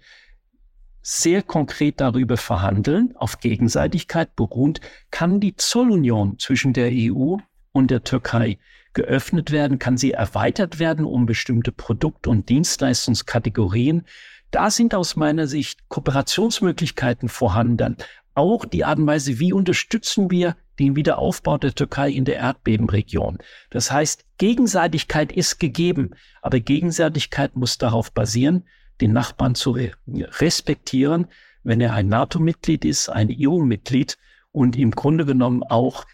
sehr 1.04 1.41
konkret 1.44 2.02
darüber 2.02 2.38
verhandeln, 2.38 3.15
auf 3.15 3.39
Gegenseitigkeit 3.39 4.36
beruhend, 4.36 4.82
kann 5.12 5.39
die 5.39 5.56
Zollunion 5.56 6.38
zwischen 6.39 6.74
der 6.74 6.91
EU 6.91 7.38
und 7.72 7.91
der 7.91 8.04
Türkei 8.04 8.58
geöffnet 8.94 9.52
werden, 9.52 9.80
kann 9.80 9.98
sie 9.98 10.12
erweitert 10.12 10.80
werden 10.80 11.06
um 11.06 11.26
bestimmte 11.26 11.72
Produkt- 11.72 12.28
und 12.28 12.50
Dienstleistungskategorien. 12.50 14.04
Da 14.50 14.70
sind 14.70 14.94
aus 14.94 15.15
meiner 15.15 15.48
Sicht 15.48 15.88
Kooperationsmöglichkeiten 15.88 17.30
vorhanden. 17.30 17.96
Auch 18.34 18.65
die 18.65 18.86
Art 18.86 19.00
und 19.00 19.08
Weise, 19.08 19.39
wie 19.39 19.54
unterstützen 19.54 20.32
wir 20.32 20.56
den 20.80 20.96
Wiederaufbau 20.96 21.58
der 21.58 21.76
Türkei 21.76 22.10
in 22.10 22.26
der 22.26 22.38
Erdbebenregion. 22.38 23.38
Das 23.70 23.91
heißt, 23.91 24.26
Gegenseitigkeit 24.38 25.32
ist 25.32 25.60
gegeben, 25.60 26.12
aber 26.41 26.60
Gegenseitigkeit 26.60 27.56
muss 27.56 27.78
darauf 27.78 28.12
basieren, 28.12 28.65
den 29.02 29.13
Nachbarn 29.13 29.56
zu 29.56 29.78
respektieren, 30.08 31.28
wenn 31.63 31.82
er 31.82 31.94
ein 31.94 32.08
NATO-Mitglied 32.08 32.86
ist, 32.86 33.10
ein 33.10 33.30
EU-Mitglied 33.32 34.17
und 34.52 34.78
im 34.78 34.91
Grunde 34.91 35.26
genommen 35.26 35.63
auch 35.63 36.06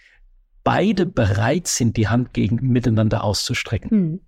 beide 0.63 1.05
bereit 1.05 1.67
sind, 1.67 1.95
die 1.95 2.07
Hand 2.09 2.33
gegen 2.33 2.55
miteinander 2.61 3.23
auszustrecken. 3.23 3.89
Hm. 3.89 4.19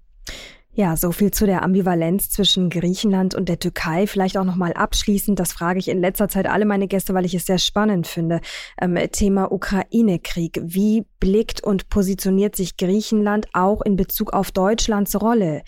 Ja, 0.79 0.95
so 0.95 1.11
viel 1.11 1.31
zu 1.31 1.45
der 1.45 1.63
Ambivalenz 1.63 2.29
zwischen 2.29 2.69
Griechenland 2.69 3.35
und 3.35 3.49
der 3.49 3.59
Türkei. 3.59 4.07
Vielleicht 4.07 4.37
auch 4.37 4.45
nochmal 4.45 4.71
abschließend, 4.71 5.37
das 5.37 5.51
frage 5.51 5.77
ich 5.77 5.89
in 5.89 5.99
letzter 5.99 6.29
Zeit 6.29 6.47
alle 6.47 6.63
meine 6.63 6.87
Gäste, 6.87 7.13
weil 7.13 7.25
ich 7.25 7.33
es 7.33 7.45
sehr 7.45 7.57
spannend 7.57 8.07
finde. 8.07 8.39
Ähm, 8.79 8.97
Thema 9.11 9.51
Ukraine-Krieg. 9.51 10.61
Wie 10.63 11.05
blickt 11.19 11.61
und 11.61 11.89
positioniert 11.89 12.55
sich 12.55 12.77
Griechenland 12.77 13.47
auch 13.51 13.81
in 13.81 13.97
Bezug 13.97 14.31
auf 14.31 14.53
Deutschlands 14.53 15.19
Rolle 15.21 15.63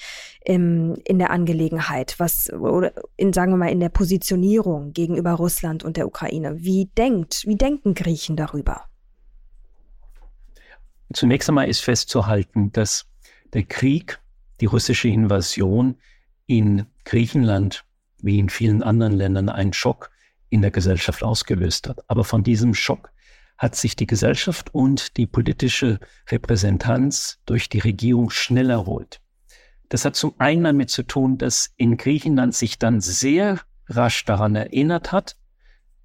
im, 0.45 0.95
in 1.03 1.19
der 1.19 1.31
Angelegenheit? 1.31 2.15
Was, 2.17 2.49
oder 2.53 2.93
in, 3.17 3.33
sagen 3.33 3.51
wir 3.51 3.57
mal, 3.57 3.69
in 3.69 3.81
der 3.81 3.89
Positionierung 3.89 4.93
gegenüber 4.93 5.33
Russland 5.33 5.83
und 5.83 5.97
der 5.97 6.07
Ukraine? 6.07 6.55
Wie 6.63 6.85
denkt, 6.85 7.43
wie 7.45 7.57
denken 7.57 7.95
Griechen 7.95 8.37
darüber? 8.37 8.85
Zunächst 11.11 11.49
einmal 11.49 11.67
ist 11.67 11.81
festzuhalten, 11.81 12.71
dass 12.71 13.07
der 13.51 13.63
Krieg 13.63 14.20
die 14.61 14.67
russische 14.67 15.09
Invasion 15.09 15.97
in 16.45 16.85
Griechenland 17.03 17.83
wie 18.21 18.39
in 18.39 18.49
vielen 18.49 18.83
anderen 18.83 19.13
Ländern 19.13 19.49
einen 19.49 19.73
Schock 19.73 20.11
in 20.49 20.61
der 20.61 20.71
Gesellschaft 20.71 21.23
ausgelöst 21.23 21.89
hat. 21.89 21.99
Aber 22.07 22.23
von 22.23 22.43
diesem 22.43 22.73
Schock 22.73 23.11
hat 23.57 23.75
sich 23.75 23.95
die 23.95 24.07
Gesellschaft 24.07 24.73
und 24.73 25.17
die 25.17 25.25
politische 25.27 25.99
Repräsentanz 26.29 27.39
durch 27.45 27.69
die 27.69 27.79
Regierung 27.79 28.29
schnell 28.29 28.69
erholt. 28.69 29.21
Das 29.89 30.05
hat 30.05 30.15
zum 30.15 30.35
einen 30.37 30.63
damit 30.63 30.89
zu 30.89 31.03
tun, 31.03 31.37
dass 31.37 31.73
in 31.77 31.97
Griechenland 31.97 32.55
sich 32.55 32.79
dann 32.79 33.01
sehr 33.01 33.59
rasch 33.87 34.23
daran 34.25 34.55
erinnert 34.55 35.11
hat, 35.11 35.35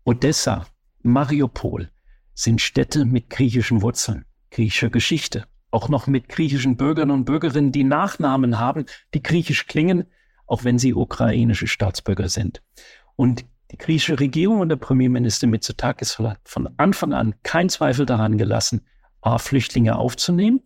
Odessa, 0.04 0.66
Mariupol 1.02 1.90
sind 2.34 2.60
Städte 2.60 3.04
mit 3.04 3.30
griechischen 3.30 3.82
Wurzeln, 3.82 4.24
griechischer 4.50 4.90
Geschichte 4.90 5.46
auch 5.76 5.90
noch 5.90 6.06
mit 6.06 6.30
griechischen 6.30 6.78
Bürgern 6.78 7.10
und 7.10 7.26
Bürgerinnen, 7.26 7.70
die 7.70 7.84
Nachnamen 7.84 8.58
haben, 8.58 8.86
die 9.12 9.22
griechisch 9.22 9.66
klingen, 9.66 10.04
auch 10.46 10.64
wenn 10.64 10.78
sie 10.78 10.94
ukrainische 10.94 11.66
Staatsbürger 11.66 12.30
sind. 12.30 12.62
Und 13.14 13.44
die 13.70 13.76
griechische 13.76 14.18
Regierung 14.18 14.60
und 14.60 14.70
der 14.70 14.76
Premierminister 14.76 15.46
Mitsotakis 15.46 16.18
hat 16.18 16.40
von 16.44 16.70
Anfang 16.78 17.12
an 17.12 17.34
keinen 17.42 17.68
Zweifel 17.68 18.06
daran 18.06 18.38
gelassen, 18.38 18.86
A, 19.20 19.36
Flüchtlinge 19.36 19.96
aufzunehmen 19.96 20.62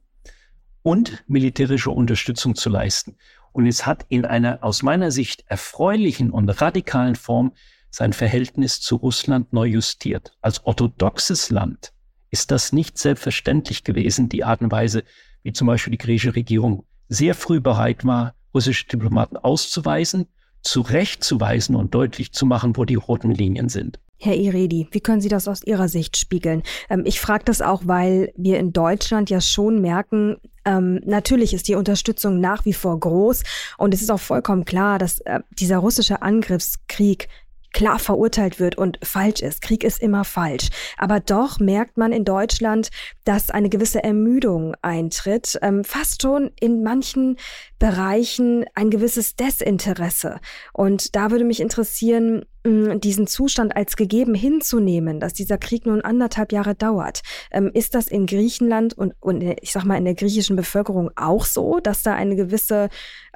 und 0.83 1.25
militärische 1.27 1.91
Unterstützung 1.91 2.55
zu 2.55 2.71
leisten. 2.71 3.17
Und 3.51 3.67
es 3.67 3.87
hat 3.87 4.07
in 4.11 4.25
einer 4.25 4.63
aus 4.63 4.85
meiner 4.85 5.11
Sicht 5.11 5.43
erfreulichen 5.49 6.31
und 6.31 6.49
radikalen 6.49 7.17
Form 7.17 7.53
sein 7.91 8.13
Verhältnis 8.13 8.81
zu 8.81 8.95
Russland 8.95 9.53
neu 9.53 9.67
justiert. 9.67 10.37
Als 10.41 10.65
orthodoxes 10.65 11.51
Land 11.51 11.93
ist 12.31 12.51
das 12.51 12.73
nicht 12.73 12.99
selbstverständlich 12.99 13.85
gewesen, 13.85 14.29
die 14.29 14.45
Art 14.45 14.61
und 14.61 14.71
Weise, 14.71 15.05
wie 15.43 15.53
zum 15.53 15.67
Beispiel 15.67 15.93
die 15.93 15.99
griechische 15.99 16.35
Regierung 16.35 16.85
sehr 17.09 17.35
früh 17.35 17.61
bereit 17.61 18.05
war, 18.05 18.35
russische 18.55 18.87
Diplomaten 18.87 19.37
auszuweisen, 19.37 20.27
zurechtzuweisen 20.63 21.75
und 21.75 21.95
deutlich 21.95 22.33
zu 22.33 22.47
machen, 22.47 22.77
wo 22.77 22.85
die 22.85 22.95
roten 22.95 23.31
Linien 23.31 23.69
sind. 23.69 23.99
Herr 24.23 24.37
Iredi, 24.37 24.87
wie 24.91 25.01
können 25.01 25.23
Sie 25.23 25.31
das 25.31 25.49
aus 25.49 25.63
Ihrer 25.63 25.89
Sicht 25.89 26.19
spiegeln? 26.19 26.63
Ähm, 26.91 27.05
ich 27.07 27.21
frage 27.21 27.45
das 27.47 27.63
auch, 27.63 27.83
weil 27.87 28.33
wir 28.37 28.59
in 28.59 28.73
Deutschland 28.73 29.31
ja 29.31 29.41
schon 29.41 29.81
merken, 29.81 30.37
ähm, 30.67 31.01
natürlich 31.07 31.55
ist 31.55 31.69
die 31.69 31.75
Unterstützung 31.75 32.39
nach 32.39 32.67
wie 32.67 32.75
vor 32.75 33.01
groß 33.01 33.43
und 33.79 33.95
es 33.95 34.03
ist 34.03 34.11
auch 34.11 34.21
vollkommen 34.21 34.67
klar, 34.67 34.99
dass 34.99 35.21
äh, 35.21 35.41
dieser 35.59 35.79
russische 35.79 36.21
Angriffskrieg 36.21 37.29
klar 37.73 37.99
verurteilt 37.99 38.59
wird 38.59 38.77
und 38.77 38.99
falsch 39.03 39.41
ist. 39.41 39.63
Krieg 39.63 39.85
ist 39.85 40.03
immer 40.03 40.25
falsch. 40.25 40.69
Aber 40.97 41.21
doch 41.21 41.61
merkt 41.61 41.97
man 41.97 42.13
in 42.13 42.25
Deutschland, 42.25 42.91
dass 43.25 43.51
eine 43.51 43.69
gewisse 43.69 44.03
Ermüdung 44.03 44.75
eintritt, 44.83 45.59
ähm, 45.63 45.85
fast 45.85 46.23
schon 46.23 46.51
in 46.61 46.83
manchen 46.83 47.37
Bereichen 47.79 48.65
ein 48.75 48.91
gewisses 48.91 49.37
Desinteresse. 49.37 50.41
Und 50.73 51.15
da 51.17 51.31
würde 51.31 51.45
mich 51.45 51.61
interessieren, 51.61 52.45
mh, 52.65 52.97
diesen 52.97 53.27
Zustand 53.27 53.77
als 53.77 53.97
gegeben 53.97 54.35
hinzunehmen, 54.35 55.21
dass 55.21 55.33
dieser 55.33 55.59
Krieg 55.59 55.87
nun 55.87 56.03
anderthalb 56.03 56.53
Jahre 56.53 56.75
dauert. 56.75 57.23
Ähm, 57.51 57.71
ist 57.73 57.95
das 57.95 58.09
in 58.09 58.27
Griechenland 58.27 58.95
und, 58.95 59.15
und 59.21 59.43
ich 59.43 59.73
sag 59.73 59.85
mal 59.85 59.97
in 59.97 60.05
der 60.05 60.15
griechischen 60.15 60.57
Bevölkerung 60.57 61.11
auch 61.17 61.45
so, 61.45 61.81
dass 61.81 62.03
da 62.03 62.15
eine 62.15 62.37
gewisse 62.37 62.89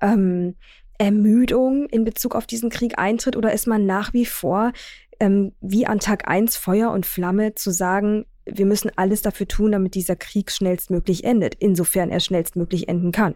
ähm, 0.02 0.56
Ermüdung 0.98 1.86
in 1.86 2.04
Bezug 2.04 2.34
auf 2.34 2.46
diesen 2.46 2.70
Krieg 2.70 2.98
eintritt 2.98 3.36
oder 3.36 3.52
ist 3.52 3.66
man 3.66 3.86
nach 3.86 4.12
wie 4.12 4.26
vor 4.26 4.72
ähm, 5.20 5.52
wie 5.60 5.86
an 5.86 6.00
Tag 6.00 6.28
eins 6.28 6.56
Feuer 6.56 6.90
und 6.90 7.06
Flamme 7.06 7.54
zu 7.54 7.70
sagen, 7.70 8.26
wir 8.46 8.66
müssen 8.66 8.90
alles 8.96 9.22
dafür 9.22 9.48
tun, 9.48 9.72
damit 9.72 9.94
dieser 9.94 10.16
Krieg 10.16 10.50
schnellstmöglich 10.50 11.24
endet, 11.24 11.54
insofern 11.54 12.10
er 12.10 12.20
schnellstmöglich 12.20 12.88
enden 12.88 13.12
kann? 13.12 13.34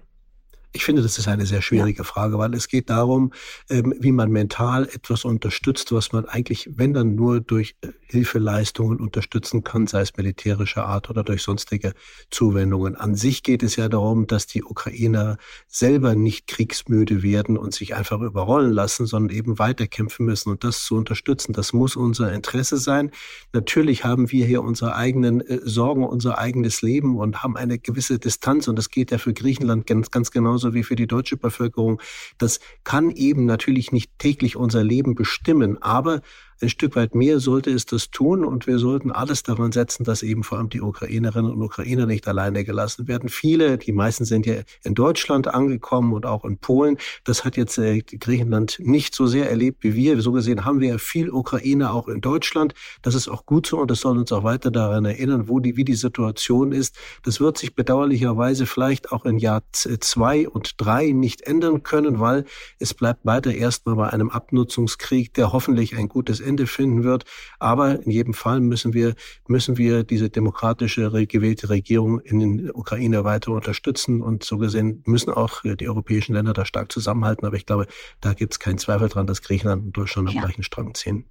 Ich 0.73 0.85
finde, 0.85 1.03
das 1.03 1.19
ist 1.19 1.29
eine 1.29 1.47
sehr 1.47 1.63
schwierige. 1.63 2.05
Frage, 2.05 2.39
weil 2.39 2.55
es 2.55 2.69
geht 2.69 2.91
darum, 2.91 3.33
ähm, 3.71 3.95
wie 3.99 4.13
man 4.13 4.31
mental 4.31 4.85
etwas 4.87 5.25
unterstützt, 5.25 5.93
was 5.93 6.13
man 6.13 6.27
eigentlich, 6.27 6.69
wenn 6.75 6.93
dann 6.93 7.15
nur 7.15 7.41
durch 7.41 7.77
äh, 7.81 7.89
Hilfeleistungen 8.07 8.99
unterstützen 8.99 9.65
kann, 9.65 9.87
sei 9.87 10.01
es 10.03 10.17
militärischer 10.17 10.87
Art 10.87 11.11
oder 11.11 11.25
durch 11.25 11.43
sonstige 11.43 11.93
Zuwendungen. 12.31 12.97
An 12.97 13.15
sich 13.15 13.43
geht 13.43 13.63
es 13.63 13.77
ja 13.77 13.89
darum, 13.89 14.27
dass 14.27 14.47
die 14.47 14.63
Ukrainer 14.63 15.37
selber 15.67 16.15
nicht 16.15 16.47
kriegsmüde 16.47 17.23
werden 17.23 17.57
und 17.57 17.75
sich 17.75 17.95
einfach 17.95 18.21
überrollen 18.21 18.73
lassen, 18.73 19.07
sondern 19.07 19.37
eben 19.37 19.59
weiterkämpfen 19.59 20.27
müssen 20.27 20.51
und 20.51 20.65
das 20.65 20.85
zu 20.85 20.97
unterstützen. 20.97 21.53
Das 21.53 21.73
muss 21.73 21.97
unser 21.97 22.33
Interesse 22.33 22.77
sein. 22.77 23.11
Natürlich 23.53 24.05
haben 24.05 24.31
wir 24.31 24.47
hier 24.47 24.63
unsere 24.63 24.95
eigenen 24.95 25.41
äh, 25.41 25.61
Sorgen, 25.65 26.05
unser 26.05 26.39
eigenes 26.39 26.83
Leben 26.83 27.17
und 27.17 27.43
haben 27.43 27.57
eine 27.57 27.79
gewisse 27.79 28.19
Distanz 28.19 28.69
und 28.69 28.77
das 28.77 28.91
geht 28.91 29.11
ja 29.11 29.19
für 29.19 29.33
Griechenland 29.33 29.87
ganz, 29.87 30.11
ganz 30.11 30.31
genau 30.31 30.58
genauso 30.59 30.75
wie 30.75 30.83
für 30.83 30.97
die 30.97 31.07
deutsche 31.07 31.37
Bevölkerung. 31.37 32.01
Das 32.37 32.59
kann 32.83 33.11
eben 33.11 33.47
natürlich 33.47 33.93
nicht 33.93 34.19
täglich 34.19 34.57
unser 34.57 34.83
Leben 34.83 35.15
bestimmen, 35.15 35.81
aber 35.81 36.21
Ein 36.61 36.71
Stück 36.71 36.97
weit 36.97 37.15
mehr 37.15 37.39
sollte 37.39 37.71
es 37.71 37.87
das 37.87 38.11
tun 38.11 38.45
und 38.45 38.67
wir 38.67 38.81
sollten 38.81 39.13
alles 39.13 39.45
daran 39.45 39.71
setzen, 39.71 40.03
dass 40.03 40.25
eben 40.25 40.43
vor 40.43 40.59
allem 40.59 40.69
die 40.69 40.81
Ukrainerinnen 40.81 41.53
und 41.53 41.63
Ukrainer 41.63 42.05
nicht 42.05 42.27
alleine 42.27 42.65
gelassen 42.65 43.07
werden. 43.07 43.29
Viele, 43.29 43.79
die 43.79 43.93
meisten 43.93 44.25
sind 44.25 44.45
ja 44.45 44.55
in 44.83 44.97
Deutschland 44.97 45.47
angekommen 45.47 46.13
und 46.13 46.27
auch 46.27 46.45
in 46.45 46.59
Polen. 46.59 46.99
Das 47.23 47.45
hat 47.45 47.57
jetzt 47.57 47.79
äh, 47.79 48.01
Griechenland 48.01 48.81
nicht 48.81 49.15
so 49.15 49.29
sehr 49.29 49.49
erlebt 49.49 49.85
wie 49.85 49.95
wir. 49.95 50.21
So 50.21 50.33
gesehen 50.33 50.65
haben 50.65 50.81
wir 50.81 50.89
ja 50.89 50.99
viel 50.99 51.31
Ukrainer 51.31 51.95
auch 51.95 52.09
in 52.09 52.21
Deutschland. 52.21 52.75
Das 53.03 53.15
ist 53.15 53.29
auch 53.29 53.47
gut 53.47 53.69
so 53.69 53.79
und 53.79 53.89
das 53.89 54.01
soll 54.01 54.19
uns 54.19 54.33
auch 54.33 54.43
weiter 54.43 54.73
daran 54.73 55.05
erinnern, 55.05 55.49
wo 55.49 55.61
die, 55.61 55.77
wie 55.77 55.85
die 55.85 55.95
Situation 55.95 56.73
ist. 56.73 56.97
Das 57.23 57.39
wird 57.39 57.57
sich 57.57 57.77
bedauerlicherweise 57.77 58.67
vielleicht 58.67 59.13
auch 59.13 59.25
in 59.25 59.39
Jahr 59.39 59.63
zwei 59.73 60.49
und 60.49 60.75
drei 60.79 61.13
nicht 61.13 61.43
ändern 61.43 61.85
können, 61.85 62.19
weil 62.19 62.47
es 62.81 62.95
bleibt 62.95 63.25
weiter 63.25 63.55
erstmal 63.55 63.95
bei 63.95 64.09
einem 64.09 64.31
Abnutzungskrieg, 64.31 65.35
der 65.35 65.53
hoffentlich 65.53 65.97
ein 65.97 66.09
gutes 66.09 66.41
Ende 66.49 66.67
finden 66.67 67.05
wird. 67.05 67.25
Aber 67.59 68.03
in 68.03 68.11
jedem 68.11 68.35
Fall 68.35 68.61
müssen 68.61 68.95
wir, 68.95 69.15
müssen 69.47 69.77
wir 69.77 70.03
diese 70.05 70.31
demokratische 70.31 71.11
gewählte 71.27 71.69
Regierung 71.69 72.21
in 72.21 72.41
den 72.41 72.71
Ukraine 72.71 73.25
weiter 73.25 73.53
unterstützen. 73.53 74.23
Und 74.23 74.43
so 74.43 74.59
gesehen 74.59 75.03
müssen 75.07 75.33
auch 75.33 75.63
die 75.63 75.89
europäischen 75.89 76.35
Länder 76.35 76.53
da 76.53 76.65
stark 76.65 76.91
zusammenhalten. 76.91 77.47
Aber 77.47 77.57
ich 77.57 77.67
glaube, 77.67 77.87
da 78.21 78.33
gibt 78.33 78.55
es 78.55 78.59
keinen 78.59 78.79
Zweifel 78.79 79.09
dran, 79.09 79.27
dass 79.27 79.43
Griechenland 79.43 79.85
und 79.85 79.97
Deutschland 79.97 80.29
am 80.29 80.35
ja. 80.35 80.43
gleichen 80.43 80.63
Strang 80.63 80.95
ziehen. 80.95 81.27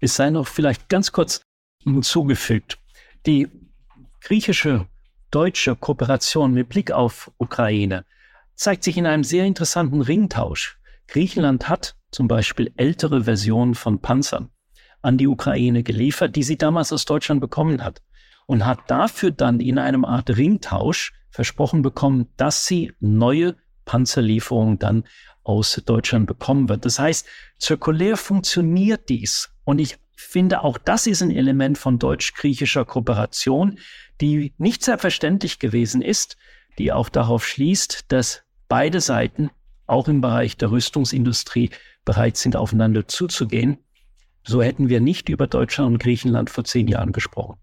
Es 0.00 0.16
sei 0.16 0.30
noch 0.30 0.46
vielleicht 0.46 0.88
ganz 0.88 1.12
kurz 1.12 1.42
hinzugefügt. 1.82 2.78
Die 3.26 3.48
griechische 4.20 4.86
deutsche 5.30 5.76
Kooperation 5.76 6.52
mit 6.52 6.68
Blick 6.68 6.92
auf 6.92 7.30
Ukraine 7.38 8.04
zeigt 8.54 8.84
sich 8.84 8.96
in 8.96 9.06
einem 9.06 9.24
sehr 9.24 9.44
interessanten 9.44 10.00
Ringtausch. 10.00 10.78
Griechenland 11.08 11.68
hat 11.68 11.96
zum 12.14 12.28
Beispiel 12.28 12.72
ältere 12.76 13.24
Versionen 13.24 13.74
von 13.74 14.00
Panzern 14.00 14.50
an 15.02 15.18
die 15.18 15.26
Ukraine 15.26 15.82
geliefert, 15.82 16.36
die 16.36 16.44
sie 16.44 16.56
damals 16.56 16.92
aus 16.92 17.04
Deutschland 17.04 17.40
bekommen 17.40 17.82
hat 17.82 18.02
und 18.46 18.64
hat 18.64 18.78
dafür 18.88 19.32
dann 19.32 19.60
in 19.60 19.78
einem 19.78 20.04
Art 20.04 20.30
Ringtausch 20.30 21.12
versprochen 21.30 21.82
bekommen, 21.82 22.28
dass 22.36 22.66
sie 22.66 22.92
neue 23.00 23.56
Panzerlieferungen 23.84 24.78
dann 24.78 25.04
aus 25.42 25.82
Deutschland 25.84 26.26
bekommen 26.26 26.68
wird. 26.68 26.84
Das 26.84 26.98
heißt, 26.98 27.26
zirkulär 27.58 28.16
funktioniert 28.16 29.08
dies. 29.08 29.50
Und 29.64 29.80
ich 29.80 29.98
finde, 30.16 30.62
auch 30.62 30.78
das 30.78 31.06
ist 31.06 31.20
ein 31.20 31.32
Element 31.32 31.76
von 31.76 31.98
deutsch-griechischer 31.98 32.84
Kooperation, 32.84 33.78
die 34.20 34.54
nicht 34.56 34.84
selbstverständlich 34.84 35.58
gewesen 35.58 36.00
ist, 36.00 36.36
die 36.78 36.92
auch 36.92 37.08
darauf 37.08 37.46
schließt, 37.46 38.12
dass 38.12 38.42
beide 38.68 39.00
Seiten 39.00 39.50
auch 39.86 40.08
im 40.08 40.20
Bereich 40.20 40.56
der 40.56 40.70
Rüstungsindustrie 40.70 41.70
bereit 42.04 42.36
sind, 42.36 42.56
aufeinander 42.56 43.08
zuzugehen. 43.08 43.78
So 44.42 44.62
hätten 44.62 44.88
wir 44.88 45.00
nicht 45.00 45.28
über 45.28 45.46
Deutschland 45.46 45.92
und 45.92 45.98
Griechenland 45.98 46.50
vor 46.50 46.64
zehn 46.64 46.86
Jahren 46.86 47.12
gesprochen. 47.12 47.56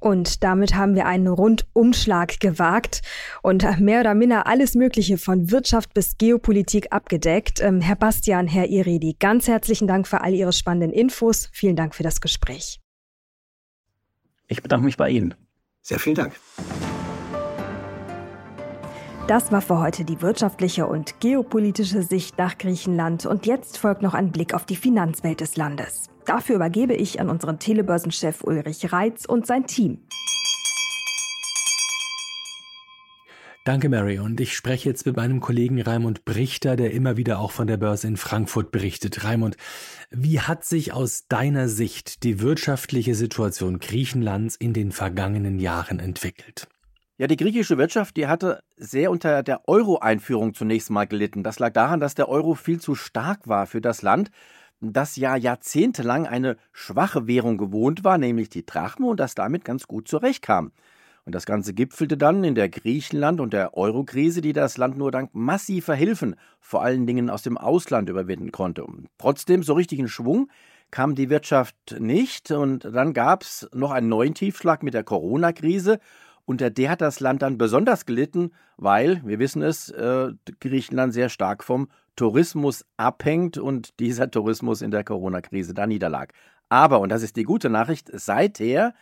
Und 0.00 0.44
damit 0.44 0.74
haben 0.74 0.94
wir 0.94 1.06
einen 1.06 1.26
Rundumschlag 1.26 2.38
gewagt 2.38 3.02
und 3.42 3.64
mehr 3.80 4.00
oder 4.00 4.14
minder 4.14 4.46
alles 4.46 4.74
Mögliche 4.74 5.18
von 5.18 5.50
Wirtschaft 5.50 5.92
bis 5.92 6.16
Geopolitik 6.18 6.92
abgedeckt. 6.92 7.60
Ähm, 7.60 7.80
Herr 7.80 7.96
Bastian, 7.96 8.46
Herr 8.46 8.68
Iredi, 8.68 9.16
ganz 9.18 9.48
herzlichen 9.48 9.88
Dank 9.88 10.06
für 10.06 10.20
all 10.20 10.34
Ihre 10.34 10.52
spannenden 10.52 10.92
Infos. 10.92 11.48
Vielen 11.52 11.74
Dank 11.74 11.94
für 11.94 12.04
das 12.04 12.20
Gespräch. 12.20 12.80
Ich 14.46 14.62
bedanke 14.62 14.86
mich 14.86 14.96
bei 14.96 15.10
Ihnen. 15.10 15.34
Sehr 15.82 15.98
vielen 15.98 16.16
Dank. 16.16 16.32
Das 19.28 19.52
war 19.52 19.60
für 19.60 19.78
heute 19.78 20.06
die 20.06 20.22
wirtschaftliche 20.22 20.86
und 20.86 21.20
geopolitische 21.20 22.02
Sicht 22.02 22.38
nach 22.38 22.56
Griechenland 22.56 23.26
und 23.26 23.44
jetzt 23.44 23.76
folgt 23.76 24.00
noch 24.00 24.14
ein 24.14 24.32
Blick 24.32 24.54
auf 24.54 24.64
die 24.64 24.74
Finanzwelt 24.74 25.42
des 25.42 25.58
Landes. 25.58 26.08
Dafür 26.24 26.56
übergebe 26.56 26.94
ich 26.94 27.20
an 27.20 27.28
unseren 27.28 27.58
Telebörsenchef 27.58 28.42
Ulrich 28.42 28.90
Reitz 28.90 29.26
und 29.26 29.46
sein 29.46 29.66
Team. 29.66 29.98
Danke, 33.64 33.90
Mary. 33.90 34.18
Und 34.18 34.40
ich 34.40 34.56
spreche 34.56 34.88
jetzt 34.88 35.04
mit 35.04 35.16
meinem 35.16 35.40
Kollegen 35.40 35.78
Raimund 35.78 36.24
Brichter, 36.24 36.74
der 36.74 36.92
immer 36.92 37.18
wieder 37.18 37.38
auch 37.38 37.50
von 37.50 37.66
der 37.66 37.76
Börse 37.76 38.08
in 38.08 38.16
Frankfurt 38.16 38.70
berichtet. 38.70 39.24
Raimund, 39.24 39.58
wie 40.10 40.40
hat 40.40 40.64
sich 40.64 40.94
aus 40.94 41.28
deiner 41.28 41.68
Sicht 41.68 42.22
die 42.22 42.40
wirtschaftliche 42.40 43.14
Situation 43.14 43.78
Griechenlands 43.78 44.56
in 44.56 44.72
den 44.72 44.90
vergangenen 44.90 45.58
Jahren 45.58 46.00
entwickelt? 46.00 46.66
Ja, 47.20 47.26
die 47.26 47.36
griechische 47.36 47.78
Wirtschaft, 47.78 48.16
die 48.16 48.28
hatte 48.28 48.62
sehr 48.76 49.10
unter 49.10 49.42
der 49.42 49.68
Euro-Einführung 49.68 50.54
zunächst 50.54 50.88
mal 50.88 51.08
gelitten. 51.08 51.42
Das 51.42 51.58
lag 51.58 51.72
daran, 51.72 51.98
dass 51.98 52.14
der 52.14 52.28
Euro 52.28 52.54
viel 52.54 52.80
zu 52.80 52.94
stark 52.94 53.48
war 53.48 53.66
für 53.66 53.80
das 53.80 54.02
Land, 54.02 54.30
das 54.80 55.16
ja 55.16 55.34
jahrzehntelang 55.34 56.28
eine 56.28 56.56
schwache 56.70 57.26
Währung 57.26 57.58
gewohnt 57.58 58.04
war, 58.04 58.18
nämlich 58.18 58.50
die 58.50 58.64
Drachme, 58.64 59.08
und 59.08 59.18
das 59.18 59.34
damit 59.34 59.64
ganz 59.64 59.88
gut 59.88 60.06
zurechtkam. 60.06 60.70
Und 61.24 61.34
das 61.34 61.44
Ganze 61.44 61.74
gipfelte 61.74 62.16
dann 62.16 62.44
in 62.44 62.54
der 62.54 62.68
Griechenland- 62.68 63.40
und 63.40 63.52
der 63.52 63.76
Euro-Krise, 63.76 64.40
die 64.40 64.52
das 64.52 64.76
Land 64.76 64.96
nur 64.96 65.10
dank 65.10 65.34
massiver 65.34 65.96
Hilfen, 65.96 66.36
vor 66.60 66.84
allen 66.84 67.04
Dingen 67.04 67.30
aus 67.30 67.42
dem 67.42 67.58
Ausland, 67.58 68.08
überwinden 68.08 68.52
konnte. 68.52 68.84
Und 68.84 69.08
trotzdem, 69.18 69.64
so 69.64 69.72
richtig 69.72 69.98
in 69.98 70.06
Schwung 70.06 70.50
kam 70.92 71.16
die 71.16 71.30
Wirtschaft 71.30 71.96
nicht. 71.98 72.52
Und 72.52 72.84
dann 72.84 73.12
gab 73.12 73.42
es 73.42 73.68
noch 73.74 73.90
einen 73.90 74.08
neuen 74.08 74.34
Tiefschlag 74.34 74.84
mit 74.84 74.94
der 74.94 75.02
Corona-Krise. 75.02 75.98
Unter 76.48 76.70
der 76.70 76.88
hat 76.88 77.02
das 77.02 77.20
Land 77.20 77.42
dann 77.42 77.58
besonders 77.58 78.06
gelitten, 78.06 78.52
weil, 78.78 79.20
wir 79.22 79.38
wissen 79.38 79.60
es, 79.60 79.90
äh, 79.90 80.32
Griechenland 80.60 81.12
sehr 81.12 81.28
stark 81.28 81.62
vom 81.62 81.90
Tourismus 82.16 82.86
abhängt 82.96 83.58
und 83.58 84.00
dieser 84.00 84.30
Tourismus 84.30 84.80
in 84.80 84.90
der 84.90 85.04
Corona-Krise 85.04 85.74
da 85.74 85.86
niederlag. 85.86 86.32
Aber, 86.70 87.00
und 87.00 87.10
das 87.10 87.22
ist 87.22 87.36
die 87.36 87.42
gute 87.42 87.68
Nachricht, 87.68 88.08
seither 88.14 88.94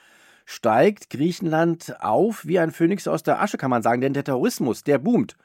steigt 0.45 1.09
Griechenland 1.09 1.95
auf 2.01 2.45
wie 2.47 2.59
ein 2.59 2.73
Phönix 2.73 3.07
aus 3.07 3.23
der 3.23 3.41
Asche, 3.41 3.59
kann 3.59 3.71
man 3.71 3.83
sagen, 3.83 4.01
denn 4.01 4.13
der 4.13 4.25
Tourismus, 4.25 4.83
der 4.83 4.99
boomt. 4.99 5.37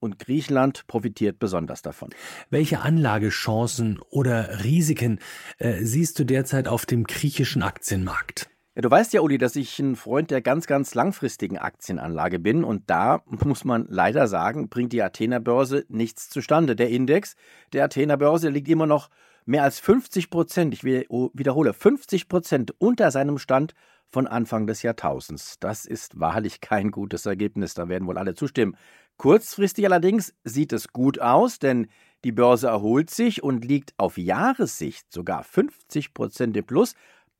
Und 0.00 0.18
Griechenland 0.18 0.88
profitiert 0.88 1.38
besonders 1.38 1.82
davon. 1.82 2.10
Welche 2.50 2.80
Anlagechancen 2.80 4.00
oder 4.10 4.64
Risiken 4.64 5.20
äh, 5.58 5.84
siehst 5.84 6.18
du 6.18 6.24
derzeit 6.24 6.66
auf 6.66 6.84
dem 6.84 7.04
griechischen 7.04 7.62
Aktienmarkt? 7.62 8.50
Ja, 8.76 8.82
du 8.82 8.90
weißt 8.90 9.12
ja, 9.12 9.20
Uli, 9.20 9.38
dass 9.38 9.54
ich 9.54 9.78
ein 9.78 9.94
Freund 9.94 10.32
der 10.32 10.42
ganz, 10.42 10.66
ganz 10.66 10.96
langfristigen 10.96 11.58
Aktienanlage 11.58 12.40
bin. 12.40 12.64
Und 12.64 12.90
da 12.90 13.22
muss 13.44 13.64
man 13.64 13.86
leider 13.88 14.26
sagen, 14.26 14.68
bringt 14.68 14.92
die 14.92 15.02
Athener 15.02 15.38
Börse 15.38 15.84
nichts 15.88 16.28
zustande. 16.28 16.74
Der 16.74 16.90
Index 16.90 17.36
der 17.72 17.84
Athener 17.84 18.16
Börse 18.16 18.48
liegt 18.48 18.68
immer 18.68 18.86
noch 18.86 19.10
mehr 19.46 19.62
als 19.62 19.78
50 19.78 20.28
Prozent, 20.30 20.74
ich 20.74 20.82
wiederhole, 20.84 21.72
50 21.72 22.28
Prozent 22.28 22.74
unter 22.78 23.10
seinem 23.10 23.38
Stand 23.38 23.74
von 24.10 24.26
Anfang 24.26 24.66
des 24.66 24.82
Jahrtausends. 24.82 25.58
Das 25.60 25.86
ist 25.86 26.18
wahrlich 26.18 26.60
kein 26.60 26.90
gutes 26.90 27.26
Ergebnis, 27.26 27.74
da 27.74 27.88
werden 27.88 28.08
wohl 28.08 28.18
alle 28.18 28.34
zustimmen. 28.34 28.76
Kurzfristig 29.18 29.84
allerdings 29.84 30.34
sieht 30.44 30.72
es 30.72 30.92
gut 30.92 31.20
aus, 31.20 31.58
denn 31.58 31.88
die 32.24 32.32
Börse 32.32 32.68
erholt 32.68 33.10
sich 33.10 33.42
und 33.42 33.64
liegt 33.64 33.92
auf 33.98 34.16
Jahressicht 34.16 35.12
sogar 35.12 35.44
50 35.44 36.14
Prozent 36.14 36.56
im 36.56 36.64
Plus. 36.64 36.94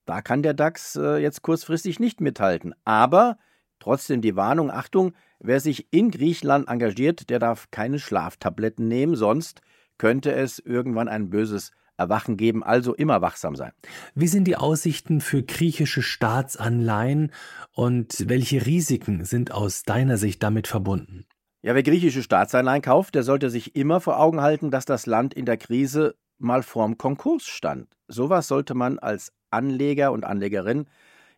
Da 0.05 0.23
kann 0.23 0.43
der 0.43 0.55
DAX 0.55 0.97
äh, 0.97 1.17
jetzt 1.17 1.43
kurzfristig 1.43 2.01
nicht 2.01 2.21
mithalten. 2.21 2.75
Aber 2.85 3.39
trotzdem 3.79 4.21
die 4.21 4.37
Warnung, 4.37 4.71
Achtung, 4.71 5.13
wer 5.39 5.61
sich 5.61 5.93
in 5.93 6.11
Griechenland 6.11 6.69
engagiert, 6.69 7.31
der 7.31 7.39
darf 7.39 7.71
keine 7.71 7.99
Schlaftabletten 7.99 8.89
nehmen, 8.89 9.17
sonst 9.17 9.61
könnte 9.99 10.33
es 10.33 10.59
irgendwann 10.59 11.09
ein 11.09 11.31
böses 11.31 11.71
Erwachen 11.97 12.37
geben, 12.37 12.65
also 12.65 12.95
immer 12.95 13.23
wachsam 13.23 13.55
sein. 13.55 13.73
Wie 14.15 14.27
sind 14.27 14.45
die 14.45 14.57
Aussichten 14.57 15.21
für 15.21 15.43
griechische 15.43 16.03
Staatsanleihen 16.03 17.31
und 17.73 18.29
welche 18.29 18.67
Risiken 18.67 19.25
sind 19.25 19.53
aus 19.53 19.85
deiner 19.85 20.17
Sicht 20.17 20.43
damit 20.43 20.67
verbunden? 20.67 21.25
Ja, 21.63 21.75
wer 21.75 21.83
griechische 21.83 22.23
Staatsanleihen 22.23 22.83
kauft, 22.83 23.15
der 23.15 23.23
sollte 23.23 23.49
sich 23.49 23.77
immer 23.77 24.01
vor 24.01 24.19
Augen 24.19 24.41
halten, 24.41 24.71
dass 24.71 24.85
das 24.85 25.07
Land 25.07 25.35
in 25.35 25.47
der 25.47 25.57
Krise 25.57 26.17
mal 26.39 26.63
vorm 26.63 26.99
Konkurs 26.99 27.45
stand. 27.45 27.89
Sowas 28.09 28.49
sollte 28.49 28.75
man 28.75 28.99
als 28.99 29.33
Anleger 29.51 30.13
und 30.13 30.25
Anlegerin 30.25 30.87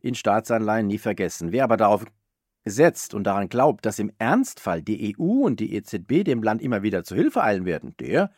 in 0.00 0.14
Staatsanleihen 0.14 0.87
nie 0.87 0.98
vergessen. 0.98 1.52
Wer 1.52 1.64
aber 1.64 1.76
darauf 1.76 2.04
setzt 2.64 3.14
und 3.14 3.24
daran 3.24 3.48
glaubt, 3.48 3.87
dass 3.87 3.98
im 3.98 4.12
Ernstfall 4.18 4.82
die 4.82 5.16
EU 5.16 5.44
und 5.44 5.61
die 5.61 5.74
EZB 5.74 6.24
dem 6.24 6.42
Land 6.42 6.62
immer 6.62 6.82
wieder 6.82 7.04
zu 7.04 7.14
Hilfe 7.14 7.42
eilen 7.42 7.64
werden, 7.64 7.94
der, 8.00 8.30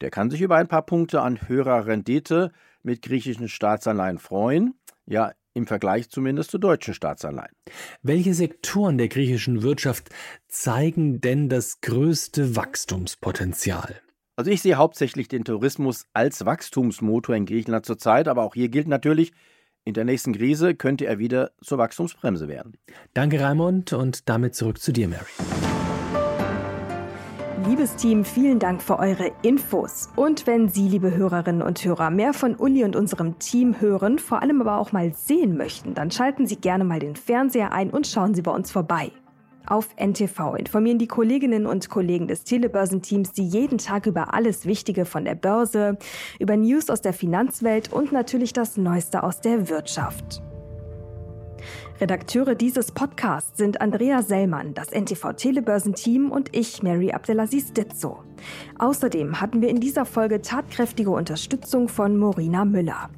der 0.00 0.10
kann 0.10 0.30
sich 0.30 0.42
über 0.42 0.56
ein 0.56 0.68
paar 0.68 0.82
Punkte 0.82 1.22
an 1.22 1.48
höherer 1.48 1.86
Rendite 1.86 2.52
mit 2.82 3.02
griechischen 3.02 3.48
Staatsanleihen 3.48 4.18
freuen. 4.18 4.74
Ja, 5.06 5.32
im 5.54 5.66
Vergleich 5.66 6.08
zumindest 6.08 6.50
zu 6.50 6.58
deutschen 6.58 6.94
Staatsanleihen. 6.94 7.54
Welche 8.02 8.34
Sektoren 8.34 8.98
der 8.98 9.08
griechischen 9.08 9.62
Wirtschaft 9.62 10.08
zeigen 10.48 11.20
denn 11.20 11.48
das 11.48 11.80
größte 11.80 12.56
Wachstumspotenzial? 12.56 14.00
Also 14.36 14.50
ich 14.50 14.62
sehe 14.62 14.76
hauptsächlich 14.76 15.28
den 15.28 15.44
Tourismus 15.44 16.06
als 16.14 16.46
Wachstumsmotor 16.46 17.34
in 17.36 17.44
Griechenland 17.44 17.84
zurzeit, 17.84 18.28
aber 18.28 18.42
auch 18.42 18.54
hier 18.54 18.68
gilt 18.68 18.88
natürlich, 18.88 19.32
in 19.84 19.94
der 19.94 20.04
nächsten 20.04 20.32
Krise 20.32 20.74
könnte 20.74 21.06
er 21.06 21.18
wieder 21.18 21.50
zur 21.60 21.78
Wachstumsbremse 21.78 22.48
werden. 22.48 22.78
Danke, 23.14 23.40
Raimund, 23.40 23.92
und 23.92 24.28
damit 24.28 24.54
zurück 24.54 24.78
zu 24.78 24.92
dir, 24.92 25.08
Mary. 25.08 25.26
liebes 27.66 27.96
Team, 27.96 28.24
vielen 28.24 28.58
Dank 28.58 28.82
für 28.82 28.98
eure 28.98 29.32
Infos. 29.42 30.08
Und 30.16 30.46
wenn 30.46 30.68
Sie, 30.68 30.88
liebe 30.88 31.14
Hörerinnen 31.14 31.62
und 31.62 31.84
Hörer, 31.84 32.10
mehr 32.10 32.32
von 32.32 32.56
Uli 32.56 32.84
und 32.84 32.96
unserem 32.96 33.38
Team 33.38 33.80
hören, 33.80 34.18
vor 34.18 34.40
allem 34.40 34.60
aber 34.60 34.78
auch 34.78 34.92
mal 34.92 35.12
sehen 35.14 35.56
möchten, 35.56 35.94
dann 35.94 36.10
schalten 36.10 36.46
Sie 36.46 36.56
gerne 36.56 36.84
mal 36.84 37.00
den 37.00 37.16
Fernseher 37.16 37.72
ein 37.72 37.90
und 37.90 38.06
schauen 38.06 38.34
Sie 38.34 38.42
bei 38.42 38.52
uns 38.52 38.70
vorbei. 38.70 39.12
Auf 39.66 39.88
NTV 39.96 40.54
informieren 40.56 40.98
die 40.98 41.06
Kolleginnen 41.06 41.66
und 41.66 41.88
Kollegen 41.88 42.26
des 42.26 42.44
Telebörsenteams 42.44 43.30
Sie 43.34 43.44
jeden 43.44 43.78
Tag 43.78 44.06
über 44.06 44.34
alles 44.34 44.66
Wichtige 44.66 45.04
von 45.04 45.24
der 45.24 45.34
Börse, 45.34 45.96
über 46.38 46.56
News 46.56 46.90
aus 46.90 47.00
der 47.00 47.12
Finanzwelt 47.12 47.92
und 47.92 48.12
natürlich 48.12 48.52
das 48.52 48.76
Neueste 48.76 49.22
aus 49.22 49.40
der 49.40 49.68
Wirtschaft. 49.68 50.42
Redakteure 52.00 52.56
dieses 52.56 52.90
Podcasts 52.90 53.56
sind 53.56 53.80
Andrea 53.80 54.22
Sellmann, 54.22 54.74
das 54.74 54.90
NTV 54.90 55.34
Telebörsenteam 55.34 56.32
und 56.32 56.54
ich, 56.56 56.82
Mary 56.82 57.12
Abdelaziz 57.12 57.72
Ditzo. 57.72 58.24
Außerdem 58.80 59.40
hatten 59.40 59.62
wir 59.62 59.68
in 59.68 59.78
dieser 59.78 60.04
Folge 60.04 60.42
tatkräftige 60.42 61.10
Unterstützung 61.10 61.88
von 61.88 62.18
Morina 62.18 62.64
Müller. 62.64 63.10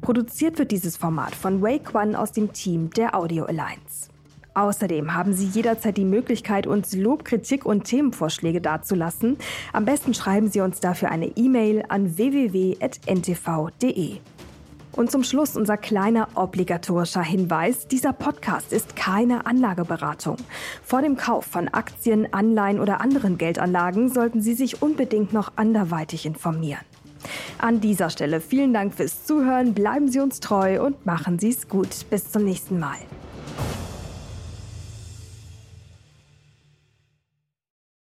Produziert 0.00 0.58
wird 0.60 0.70
dieses 0.70 0.96
Format 0.96 1.34
von 1.34 1.60
Wake 1.62 1.92
One 1.94 2.16
aus 2.16 2.30
dem 2.30 2.52
Team 2.52 2.90
der 2.90 3.16
Audio 3.16 3.46
Alliance. 3.46 4.13
Außerdem 4.54 5.14
haben 5.14 5.32
Sie 5.34 5.46
jederzeit 5.46 5.96
die 5.96 6.04
Möglichkeit, 6.04 6.66
uns 6.66 6.94
Lob, 6.94 7.24
Kritik 7.24 7.66
und 7.66 7.84
Themenvorschläge 7.84 8.60
dazulassen. 8.60 9.36
Am 9.72 9.84
besten 9.84 10.14
schreiben 10.14 10.48
Sie 10.48 10.60
uns 10.60 10.78
dafür 10.80 11.10
eine 11.10 11.26
E-Mail 11.36 11.84
an 11.88 12.16
www.ntv.de. 12.16 12.80
Und 14.92 15.10
zum 15.10 15.24
Schluss 15.24 15.56
unser 15.56 15.76
kleiner 15.76 16.28
obligatorischer 16.36 17.22
Hinweis. 17.22 17.88
Dieser 17.88 18.12
Podcast 18.12 18.72
ist 18.72 18.94
keine 18.94 19.44
Anlageberatung. 19.44 20.36
Vor 20.84 21.02
dem 21.02 21.16
Kauf 21.16 21.46
von 21.46 21.66
Aktien, 21.68 22.32
Anleihen 22.32 22.78
oder 22.78 23.00
anderen 23.00 23.36
Geldanlagen 23.36 24.08
sollten 24.08 24.40
Sie 24.40 24.54
sich 24.54 24.82
unbedingt 24.82 25.32
noch 25.32 25.50
anderweitig 25.56 26.26
informieren. 26.26 26.84
An 27.58 27.80
dieser 27.80 28.08
Stelle 28.10 28.40
vielen 28.40 28.72
Dank 28.72 28.94
fürs 28.94 29.24
Zuhören, 29.24 29.74
bleiben 29.74 30.08
Sie 30.08 30.20
uns 30.20 30.38
treu 30.38 30.80
und 30.84 31.04
machen 31.06 31.40
Sie 31.40 31.50
es 31.50 31.68
gut. 31.68 32.08
Bis 32.10 32.30
zum 32.30 32.44
nächsten 32.44 32.78
Mal. 32.78 32.98